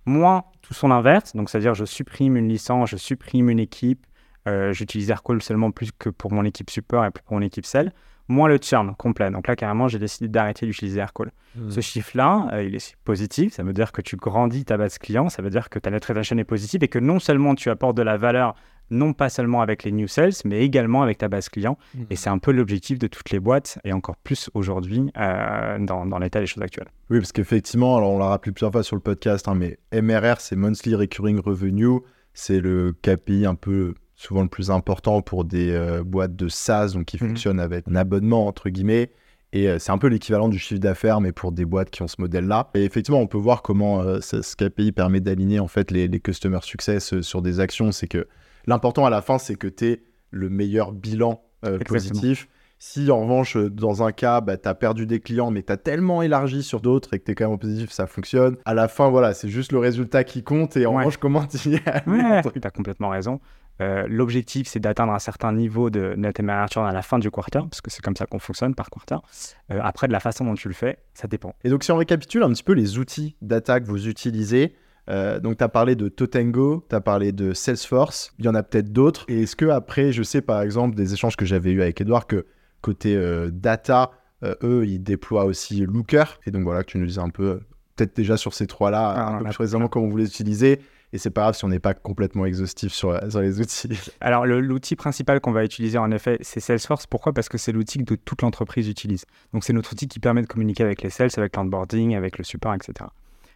moins 0.05 0.43
tout 0.61 0.73
son 0.73 0.91
inverse, 0.91 1.35
donc 1.35 1.49
c'est-à-dire 1.49 1.73
je 1.73 1.85
supprime 1.85 2.37
une 2.37 2.49
licence, 2.49 2.89
je 2.89 2.97
supprime 2.97 3.49
une 3.49 3.59
équipe, 3.59 4.05
euh, 4.47 4.73
j'utilise 4.73 5.09
Aircall 5.09 5.41
seulement 5.41 5.71
plus 5.71 5.91
que 5.91 6.09
pour 6.09 6.31
mon 6.31 6.43
équipe 6.45 6.69
support 6.69 7.05
et 7.05 7.11
plus 7.11 7.23
pour 7.23 7.35
mon 7.35 7.41
équipe 7.41 7.65
sell, 7.65 7.93
moins 8.27 8.47
le 8.47 8.57
churn 8.57 8.95
complet. 8.95 9.29
Donc 9.31 9.47
là, 9.47 9.55
carrément, 9.55 9.87
j'ai 9.87 9.99
décidé 9.99 10.27
d'arrêter 10.27 10.65
d'utiliser 10.65 10.99
Aircall. 10.99 11.31
Hmm. 11.55 11.69
Ce 11.69 11.81
chiffre-là, 11.81 12.47
euh, 12.53 12.63
il 12.63 12.75
est 12.75 12.95
positif, 13.03 13.53
ça 13.53 13.63
veut 13.63 13.73
dire 13.73 13.91
que 13.91 14.01
tu 14.01 14.15
grandis 14.15 14.65
ta 14.65 14.77
base 14.77 14.97
client, 14.97 15.29
ça 15.29 15.41
veut 15.41 15.49
dire 15.49 15.69
que 15.69 15.79
ta 15.79 15.89
net 15.91 16.03
retention 16.05 16.37
est 16.37 16.43
positive 16.43 16.83
et 16.83 16.87
que 16.87 16.99
non 16.99 17.19
seulement 17.19 17.55
tu 17.55 17.69
apportes 17.69 17.97
de 17.97 18.01
la 18.01 18.17
valeur 18.17 18.55
non 18.93 19.13
pas 19.13 19.29
seulement 19.29 19.61
avec 19.61 19.83
les 19.83 19.91
new 19.91 20.07
sales, 20.07 20.33
mais 20.45 20.61
également 20.61 21.01
avec 21.01 21.17
ta 21.17 21.27
base 21.27 21.49
client. 21.49 21.77
Mhm. 21.95 22.05
Et 22.09 22.15
c'est 22.15 22.29
un 22.29 22.37
peu 22.37 22.51
l'objectif 22.51 22.99
de 22.99 23.07
toutes 23.07 23.31
les 23.31 23.39
boîtes, 23.39 23.79
et 23.83 23.91
encore 23.91 24.15
plus 24.17 24.49
aujourd'hui 24.53 25.11
euh, 25.17 25.79
dans, 25.79 26.19
l'état 26.19 26.39
des 26.39 26.45
choses 26.45 26.63
actuelles. 26.63 26.87
Oui, 27.09 27.19
parce 27.19 27.31
qu'effectivement, 27.31 27.97
alors 27.97 28.11
on 28.11 28.19
l'a 28.19 28.27
rappelé 28.27 28.51
plusieurs 28.51 28.71
fois 28.71 28.83
sur 28.83 28.95
le 28.95 29.01
podcast, 29.01 29.47
hein, 29.47 29.55
mais 29.55 29.77
MRR, 29.93 30.39
c'est 30.39 30.55
Monthly 30.55 30.95
Recurring 30.95 31.39
Revenue, 31.39 31.99
c'est 32.33 32.59
le 32.59 32.93
KPI 33.01 33.45
un 33.45 33.55
peu 33.55 33.95
souvent 34.15 34.43
le 34.43 34.47
plus 34.47 34.71
important 34.71 35.21
pour 35.21 35.43
des 35.43 35.71
euh, 35.71 36.03
boîtes 36.03 36.35
de 36.35 36.47
SaaS, 36.47 36.93
donc 36.93 37.05
qui 37.05 37.17
mhm. 37.21 37.29
fonctionnent 37.29 37.59
avec 37.59 37.87
un 37.89 37.95
abonnement, 37.95 38.47
entre 38.47 38.69
guillemets. 38.69 39.11
Et 39.51 39.69
euh, 39.69 39.77
c'est 39.77 39.91
un 39.91 39.99
peu 39.99 40.07
l'équivalent 40.07 40.49
du 40.49 40.57
chiffre 40.57 40.79
d'affaires, 40.79 41.21
mais 41.21 41.31
pour 41.31 41.51
des 41.51 41.65
boîtes 41.65 41.91
qui 41.91 42.01
ont 42.01 42.07
ce 42.07 42.15
modèle-là. 42.19 42.71
Et 42.73 42.85
effectivement, 42.85 43.19
on 43.19 43.27
peut 43.27 43.37
voir 43.37 43.61
comment 43.61 44.01
ce, 44.19 44.55
KPI 44.55 44.91
permet 44.93 45.19
d'aligner 45.19 45.59
en 45.59 45.67
fait 45.67 45.91
les, 45.91 46.07
les 46.07 46.19
customer 46.19 46.59
success 46.61 47.21
sur 47.21 47.41
des 47.43 47.59
actions. 47.59 47.91
C'est 47.91 48.07
que 48.07 48.27
L'important 48.65 49.05
à 49.05 49.09
la 49.09 49.21
fin, 49.21 49.37
c'est 49.37 49.55
que 49.55 49.67
tu 49.67 49.85
aies 49.85 50.03
le 50.31 50.49
meilleur 50.49 50.91
bilan 50.91 51.41
euh, 51.65 51.79
positif. 51.79 52.47
Si 52.79 53.09
en 53.09 53.21
revanche, 53.21 53.55
euh, 53.55 53.69
dans 53.69 54.03
un 54.03 54.11
cas, 54.11 54.41
bah, 54.41 54.57
tu 54.57 54.67
as 54.67 54.75
perdu 54.75 55.05
des 55.05 55.21
clients, 55.21 55.51
mais 55.51 55.63
tu 55.63 55.71
as 55.71 55.77
tellement 55.77 56.21
élargi 56.21 56.63
sur 56.63 56.81
d'autres 56.81 57.13
et 57.13 57.19
que 57.19 57.25
tu 57.25 57.31
es 57.31 57.35
quand 57.35 57.49
même 57.49 57.59
positif, 57.59 57.91
ça 57.91 58.07
fonctionne. 58.07 58.57
À 58.65 58.73
la 58.73 58.89
fin, 58.89 59.09
voilà, 59.09 59.33
c'est 59.33 59.47
juste 59.47 59.71
le 59.71 59.79
résultat 59.79 60.25
qui 60.25 60.43
compte 60.43 60.75
et 60.75 60.85
en 60.85 60.93
revanche, 60.93 61.17
comment 61.17 61.45
tu 61.45 61.57
y 61.69 61.73
ouais. 61.75 62.41
Tu 62.41 62.59
as 62.61 62.71
complètement 62.71 63.09
raison. 63.09 63.39
Euh, 63.81 64.05
l'objectif, 64.07 64.67
c'est 64.67 64.79
d'atteindre 64.79 65.13
un 65.13 65.19
certain 65.19 65.53
niveau 65.53 65.89
de 65.89 66.13
net 66.15 66.39
à 66.39 66.91
la 66.91 67.01
fin 67.01 67.19
du 67.19 67.31
quarter, 67.31 67.61
parce 67.61 67.81
que 67.81 67.89
c'est 67.89 68.01
comme 68.01 68.15
ça 68.15 68.25
qu'on 68.25 68.39
fonctionne 68.39 68.75
par 68.75 68.89
quarter. 68.89 69.17
après, 69.69 70.07
de 70.07 70.11
la 70.11 70.19
façon 70.19 70.45
dont 70.45 70.53
tu 70.53 70.67
le 70.67 70.73
fais, 70.73 70.97
ça 71.13 71.27
dépend. 71.27 71.55
Et 71.63 71.69
donc, 71.69 71.83
si 71.83 71.91
on 71.91 71.97
récapitule 71.97 72.43
un 72.43 72.49
petit 72.49 72.63
peu 72.63 72.73
les 72.73 72.97
outils 72.97 73.37
d'attaque 73.41 73.85
que 73.85 73.89
vous 73.89 74.07
utilisez, 74.09 74.75
euh, 75.09 75.39
donc, 75.39 75.57
tu 75.57 75.63
as 75.63 75.69
parlé 75.69 75.95
de 75.95 76.07
Totango, 76.07 76.85
tu 76.89 76.95
as 76.95 77.01
parlé 77.01 77.31
de 77.31 77.53
Salesforce, 77.53 78.33
il 78.39 78.45
y 78.45 78.47
en 78.47 78.55
a 78.55 78.63
peut-être 78.63 78.91
d'autres. 78.91 79.25
Et 79.27 79.43
est-ce 79.43 79.55
que 79.55 79.65
après, 79.65 80.11
je 80.11 80.23
sais 80.23 80.41
par 80.41 80.61
exemple 80.61 80.95
des 80.95 81.13
échanges 81.13 81.35
que 81.35 81.45
j'avais 81.45 81.71
eu 81.71 81.81
avec 81.81 81.99
Edouard 81.99 82.27
que 82.27 82.45
côté 82.81 83.15
euh, 83.15 83.49
data, 83.51 84.11
euh, 84.43 84.55
eux, 84.63 84.85
ils 84.85 84.99
déploient 84.99 85.45
aussi 85.45 85.85
Looker. 85.85 86.39
Et 86.45 86.51
donc 86.51 86.63
voilà, 86.63 86.83
que 86.83 86.91
tu 86.91 86.97
nous 86.97 87.05
disais 87.05 87.21
un 87.21 87.29
peu, 87.29 87.61
peut-être 87.95 88.15
déjà 88.15 88.37
sur 88.37 88.53
ces 88.53 88.67
trois-là, 88.67 89.13
ah, 89.15 89.27
un 89.27 89.37
peu 89.39 89.45
plus 89.45 89.55
précisément 89.55 89.87
comment 89.87 90.07
vous 90.07 90.17
les 90.17 90.27
utilisez. 90.27 90.79
Et 91.11 91.19
c'est 91.19 91.29
pas 91.29 91.41
grave 91.41 91.55
si 91.55 91.63
on 91.63 91.67
n'est 91.67 91.79
pas 91.79 91.93
complètement 91.93 92.43
exhaustif 92.45 92.91
sur, 92.91 93.19
sur 93.29 93.39
les 93.39 93.61
outils. 93.61 93.89
Alors, 94.19 94.47
l'outil 94.47 94.95
principal 94.95 95.41
qu'on 95.41 95.51
va 95.51 95.63
utiliser, 95.63 95.99
en 95.99 96.09
effet, 96.09 96.39
c'est 96.41 96.59
Salesforce. 96.59 97.05
Pourquoi? 97.05 97.33
Parce 97.33 97.49
que 97.49 97.59
c'est 97.59 97.71
l'outil 97.71 98.03
que 98.03 98.15
toute 98.15 98.41
l'entreprise 98.41 98.89
utilise. 98.89 99.25
Donc, 99.53 99.63
c'est 99.63 99.73
notre 99.73 99.93
outil 99.93 100.07
qui 100.07 100.19
permet 100.19 100.41
de 100.41 100.47
communiquer 100.47 100.83
avec 100.83 101.03
les 101.03 101.11
sales, 101.11 101.29
avec 101.37 101.55
l'onboarding, 101.55 102.15
avec 102.15 102.39
le 102.39 102.43
support, 102.43 102.73
etc. 102.73 103.05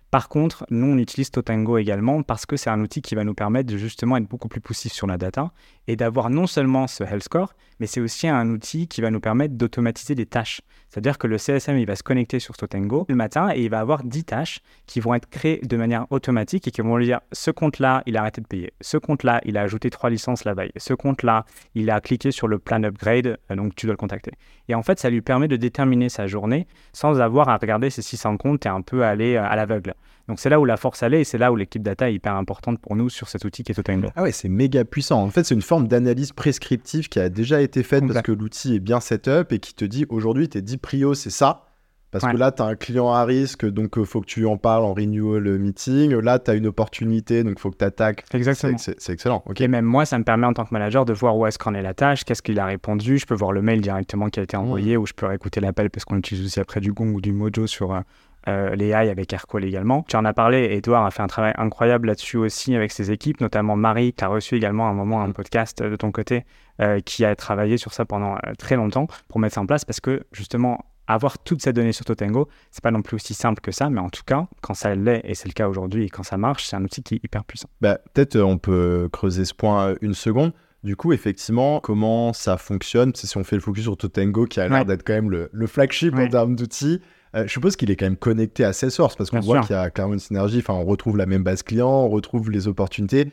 Par 0.10 0.30
contre, 0.30 0.66
nous, 0.70 0.88
on 0.88 0.98
utilise 0.98 1.32
Totango 1.32 1.78
également 1.78 2.24
parce 2.24 2.46
que 2.46 2.56
c'est 2.56 2.70
un 2.70 2.80
outil 2.80 3.02
qui 3.02 3.14
va 3.14 3.26
nous 3.26 3.34
permettre 3.34 3.70
de 3.70 3.78
justement 3.78 4.16
être 4.16 4.28
beaucoup 4.28 4.48
plus 4.48 4.62
poussif 4.62 4.94
sur 4.94 5.06
la 5.06 5.18
data 5.18 5.52
et 5.88 5.98
d'avoir 5.98 6.30
non 6.30 6.48
seulement 6.48 6.88
ce 6.88 7.04
health 7.04 7.24
score, 7.24 7.54
mais 7.80 7.88
c'est 7.88 8.00
aussi 8.00 8.28
un 8.28 8.50
outil 8.50 8.88
qui 8.88 9.02
va 9.02 9.12
nous 9.12 9.20
permettre 9.20 9.56
d'automatiser 9.56 10.16
des 10.16 10.26
tâches. 10.26 10.62
C'est-à-dire 10.90 11.18
que 11.18 11.28
le 11.28 11.38
CSM, 11.38 11.78
il 11.78 11.86
va 11.86 11.96
se 11.98 12.04
connecter 12.04 12.40
sur 12.40 12.56
Totango 12.56 13.06
le 13.10 13.16
matin 13.16 13.50
et 13.54 13.64
il 13.64 13.70
va 13.70 13.80
avoir 13.80 14.04
10 14.04 14.24
tâches 14.24 14.60
qui 14.86 15.02
vont 15.02 15.14
être 15.14 15.30
créées 15.30 15.60
de 15.62 15.78
manière 15.78 16.06
automatique 16.10 16.68
et 16.68 16.72
qui 16.72 16.82
vont 16.82 16.96
lui 16.96 17.06
dire 17.06 17.20
ce 17.34 17.52
compte-là, 17.52 18.04
il 18.06 18.16
a 18.16 18.22
arrêté 18.22 18.40
de 18.40 18.48
payer. 18.48 18.74
Ce 18.80 18.98
compte-là, 18.98 19.42
il 19.44 19.58
a 19.58 19.62
ajouté 19.62 19.90
trois 19.90 20.10
licences 20.10 20.46
la 20.46 20.54
veille. 20.54 20.72
Ce 20.78 20.94
compte-là, 20.94 21.46
il 21.76 21.90
a 21.90 22.00
cliqué 22.00 22.32
sur 22.32 22.48
le 22.48 22.60
plan 22.60 22.82
upgrade, 22.84 23.38
euh, 23.52 23.56
donc 23.56 23.76
tu 23.76 23.86
dois 23.86 23.94
le 23.94 23.98
contacter. 23.98 24.32
Et 24.70 24.76
en 24.76 24.84
fait, 24.84 25.00
ça 25.00 25.10
lui 25.10 25.22
permet 25.22 25.48
de 25.48 25.58
déterminer 25.58 26.10
sa 26.10 26.28
journée 26.28 26.68
sans 26.94 27.20
avoir 27.20 27.50
à 27.50 27.58
regarder 27.58 27.90
ses 27.90 28.02
600 28.02 28.38
comptes 28.38 28.66
et 28.66 28.70
un 28.70 28.82
peu 28.82 29.04
aller 29.04 29.36
euh, 29.36 29.44
à 29.44 29.56
l'aveugle. 29.56 29.94
Donc 30.28 30.40
c'est 30.40 30.50
là 30.50 30.60
où 30.60 30.66
la 30.66 30.78
force 30.78 31.04
allait 31.04 31.22
et 31.22 31.24
c'est 31.24 31.38
là 31.38 31.52
où 31.52 31.56
l'équipe 31.56 31.82
data 31.82 32.10
est 32.10 32.16
hyper 32.16 32.36
importante 32.36 32.80
pour 32.80 32.96
nous 32.96 33.10
sur 33.10 33.30
cet 33.30 33.46
outil 33.46 33.64
qui 33.64 33.72
est 33.72 33.76
Totango. 33.76 34.10
Ah 34.16 34.24
ouais, 34.24 34.32
c'est 34.32 34.50
méga 34.50 34.84
puissant. 34.84 35.22
En 35.22 35.30
fait, 35.30 35.44
c'est 35.46 35.56
une 35.56 35.62
forme 35.62 35.88
d'analyse 35.88 36.34
prescriptive 36.34 37.08
qui 37.10 37.20
a 37.20 37.30
déjà 37.30 37.62
été 37.62 37.84
faite 37.84 38.06
parce 38.08 38.22
que 38.22 38.32
l'outil 38.32 38.76
est 38.76 38.80
bien 38.80 39.00
setup 39.00 39.52
et 39.52 39.60
qui 39.60 39.74
te 39.74 39.86
dit 39.86 40.06
aujourd'hui 40.10 40.50
tes 40.50 40.62
10 40.62 40.78
prios 40.78 41.14
c'est 41.14 41.30
ça. 41.30 41.64
Parce 42.12 42.26
que 42.26 42.38
là, 42.38 42.52
tu 42.52 42.62
as 42.62 42.66
un 42.66 42.76
client 42.76 43.12
à 43.12 43.26
risque, 43.26 43.66
donc 43.66 43.96
il 43.98 44.06
faut 44.06 44.22
que 44.22 44.26
tu 44.26 44.46
en 44.46 44.58
parles 44.58 44.84
en 44.86 44.94
renewal 44.94 45.60
meeting. 45.60 46.14
Là, 46.16 46.40
tu 46.40 46.50
as 46.50 46.54
une 46.54 46.68
opportunité, 46.68 47.44
donc 47.44 47.56
il 47.58 47.60
faut 47.60 47.70
que 47.70 47.78
tu 47.78 47.86
attaques. 47.86 48.24
Exactement. 48.34 48.78
C'est 48.78 49.10
excellent. 49.10 49.44
Et 49.60 49.68
même 49.68 49.86
moi, 49.86 50.06
ça 50.06 50.18
me 50.18 50.24
permet 50.24 50.48
en 50.48 50.54
tant 50.54 50.66
que 50.66 50.74
manager 50.74 51.06
de 51.06 51.14
voir 51.14 51.38
où 51.38 51.46
est-ce 51.46 51.60
qu'en 51.60 51.74
est 51.74 51.82
la 51.82 51.94
tâche, 51.94 52.24
qu'est-ce 52.24 52.42
qu'il 52.42 52.60
a 52.60 52.66
répondu. 52.66 53.18
Je 53.18 53.26
peux 53.26 53.36
voir 53.36 53.52
le 53.52 53.62
mail 53.62 53.82
directement 53.82 54.30
qui 54.30 54.40
a 54.40 54.44
été 54.44 54.56
envoyé 54.56 54.96
ou 54.96 55.06
je 55.06 55.14
peux 55.14 55.26
réécouter 55.26 55.60
l'appel 55.60 55.90
parce 55.90 56.06
qu'on 56.06 56.18
utilise 56.18 56.46
aussi 56.46 56.60
après 56.60 56.80
du 56.80 56.94
Gong 56.94 57.14
ou 57.14 57.22
du 57.22 57.34
Mojo 57.34 57.68
sur, 57.68 57.94
euh, 57.94 58.00
euh, 58.48 58.76
les 58.76 58.88
AI 58.88 59.10
avec 59.10 59.32
Aircall 59.34 59.66
également. 59.66 60.04
Tu 60.08 60.16
en 60.16 60.26
as 60.26 60.34
parlé, 60.34 60.64
Edouard 60.72 61.06
a 61.06 61.12
fait 61.12 61.22
un 61.22 61.28
travail 61.28 61.54
incroyable 61.58 62.08
là-dessus 62.08 62.38
aussi 62.38 62.76
avec 62.76 62.92
ses 62.92 63.12
équipes, 63.12 63.42
notamment 63.42 63.76
Marie, 63.76 64.14
qui 64.14 64.24
a 64.24 64.28
reçu 64.28 64.56
également 64.56 64.88
à 64.88 64.92
un 64.92 64.94
moment 64.94 65.22
un 65.22 65.32
podcast 65.32 65.84
de 65.84 65.96
ton 65.96 66.12
côté, 66.12 66.46
euh, 66.82 67.00
qui 67.02 67.26
a 67.26 67.36
travaillé 67.36 67.78
sur 67.78 67.94
ça 67.94 68.06
pendant 68.06 68.36
euh, 68.36 68.54
très 68.58 68.76
longtemps 68.76 69.08
pour 69.28 69.40
mettre 69.40 69.56
ça 69.56 69.62
en 69.62 69.66
place 69.66 69.84
parce 69.84 70.00
que 70.00 70.24
justement, 70.32 70.86
avoir 71.08 71.40
toutes 71.40 71.62
ces 71.62 71.74
données 71.74 71.94
sur 71.94 72.06
Totango, 72.06 72.48
c'est 72.72 72.84
pas 72.84 72.92
non 72.92 73.02
plus 73.02 73.16
aussi 73.16 73.34
simple 73.34 73.62
que 73.62 73.72
ça, 73.72 73.90
mais 73.90 74.00
en 74.00 74.10
tout 74.10 74.24
cas, 74.26 74.48
quand 74.62 74.74
ça 74.74 74.94
l'est, 74.94 75.22
et 75.24 75.36
c'est 75.36 75.48
le 75.48 75.54
cas 75.54 75.68
aujourd'hui, 75.68 76.06
et 76.06 76.10
quand 76.10 76.24
ça 76.24 76.38
marche, 76.38 76.66
c'est 76.68 76.76
un 76.76 76.84
outil 76.84 77.02
qui 77.02 77.16
est 77.16 77.24
hyper 77.24 77.46
puissant. 77.46 77.70
Bah, 77.82 78.00
Peut-être 78.14 78.38
on 78.38 78.58
peut 78.58 79.10
creuser 79.12 79.46
ce 79.46 79.54
point 79.54 79.96
une 80.02 80.14
seconde. 80.14 80.54
Du 80.84 80.96
coup, 80.96 81.12
effectivement, 81.12 81.80
comment 81.80 82.34
ça 82.34 82.58
fonctionne? 82.58 83.14
Si 83.16 83.36
on 83.38 83.44
fait 83.44 83.56
le 83.56 83.62
focus 83.62 83.84
sur 83.84 83.98
Totango, 83.98 84.46
qui 84.46 84.60
a 84.60 84.68
l'air 84.70 84.86
d'être 84.86 85.04
quand 85.06 85.14
même 85.14 85.32
le, 85.32 85.68
flagship 85.68 86.14
en 86.16 86.28
termes 86.28 86.56
d'outils, 86.56 87.02
euh, 87.38 87.44
je 87.46 87.52
suppose 87.52 87.76
qu'il 87.76 87.92
est 87.92 87.96
quand 87.96 88.06
même 88.06 88.18
connecté 88.18 88.64
à 88.64 88.74
Salesforce 88.74 89.16
parce 89.16 89.30
qu'on 89.30 89.40
voit 89.40 89.62
qu'il 89.62 89.76
y 89.76 89.80
a 89.80 89.90
clairement 89.90 90.14
une 90.14 90.20
synergie. 90.20 90.60
Enfin, 90.60 90.74
on 90.74 90.86
retrouve 90.86 91.18
la 91.18 91.26
même 91.26 91.44
base 91.44 91.64
client, 91.64 91.90
on 91.90 92.10
retrouve 92.10 92.50
les 92.50 92.68
opportunités. 92.68 93.32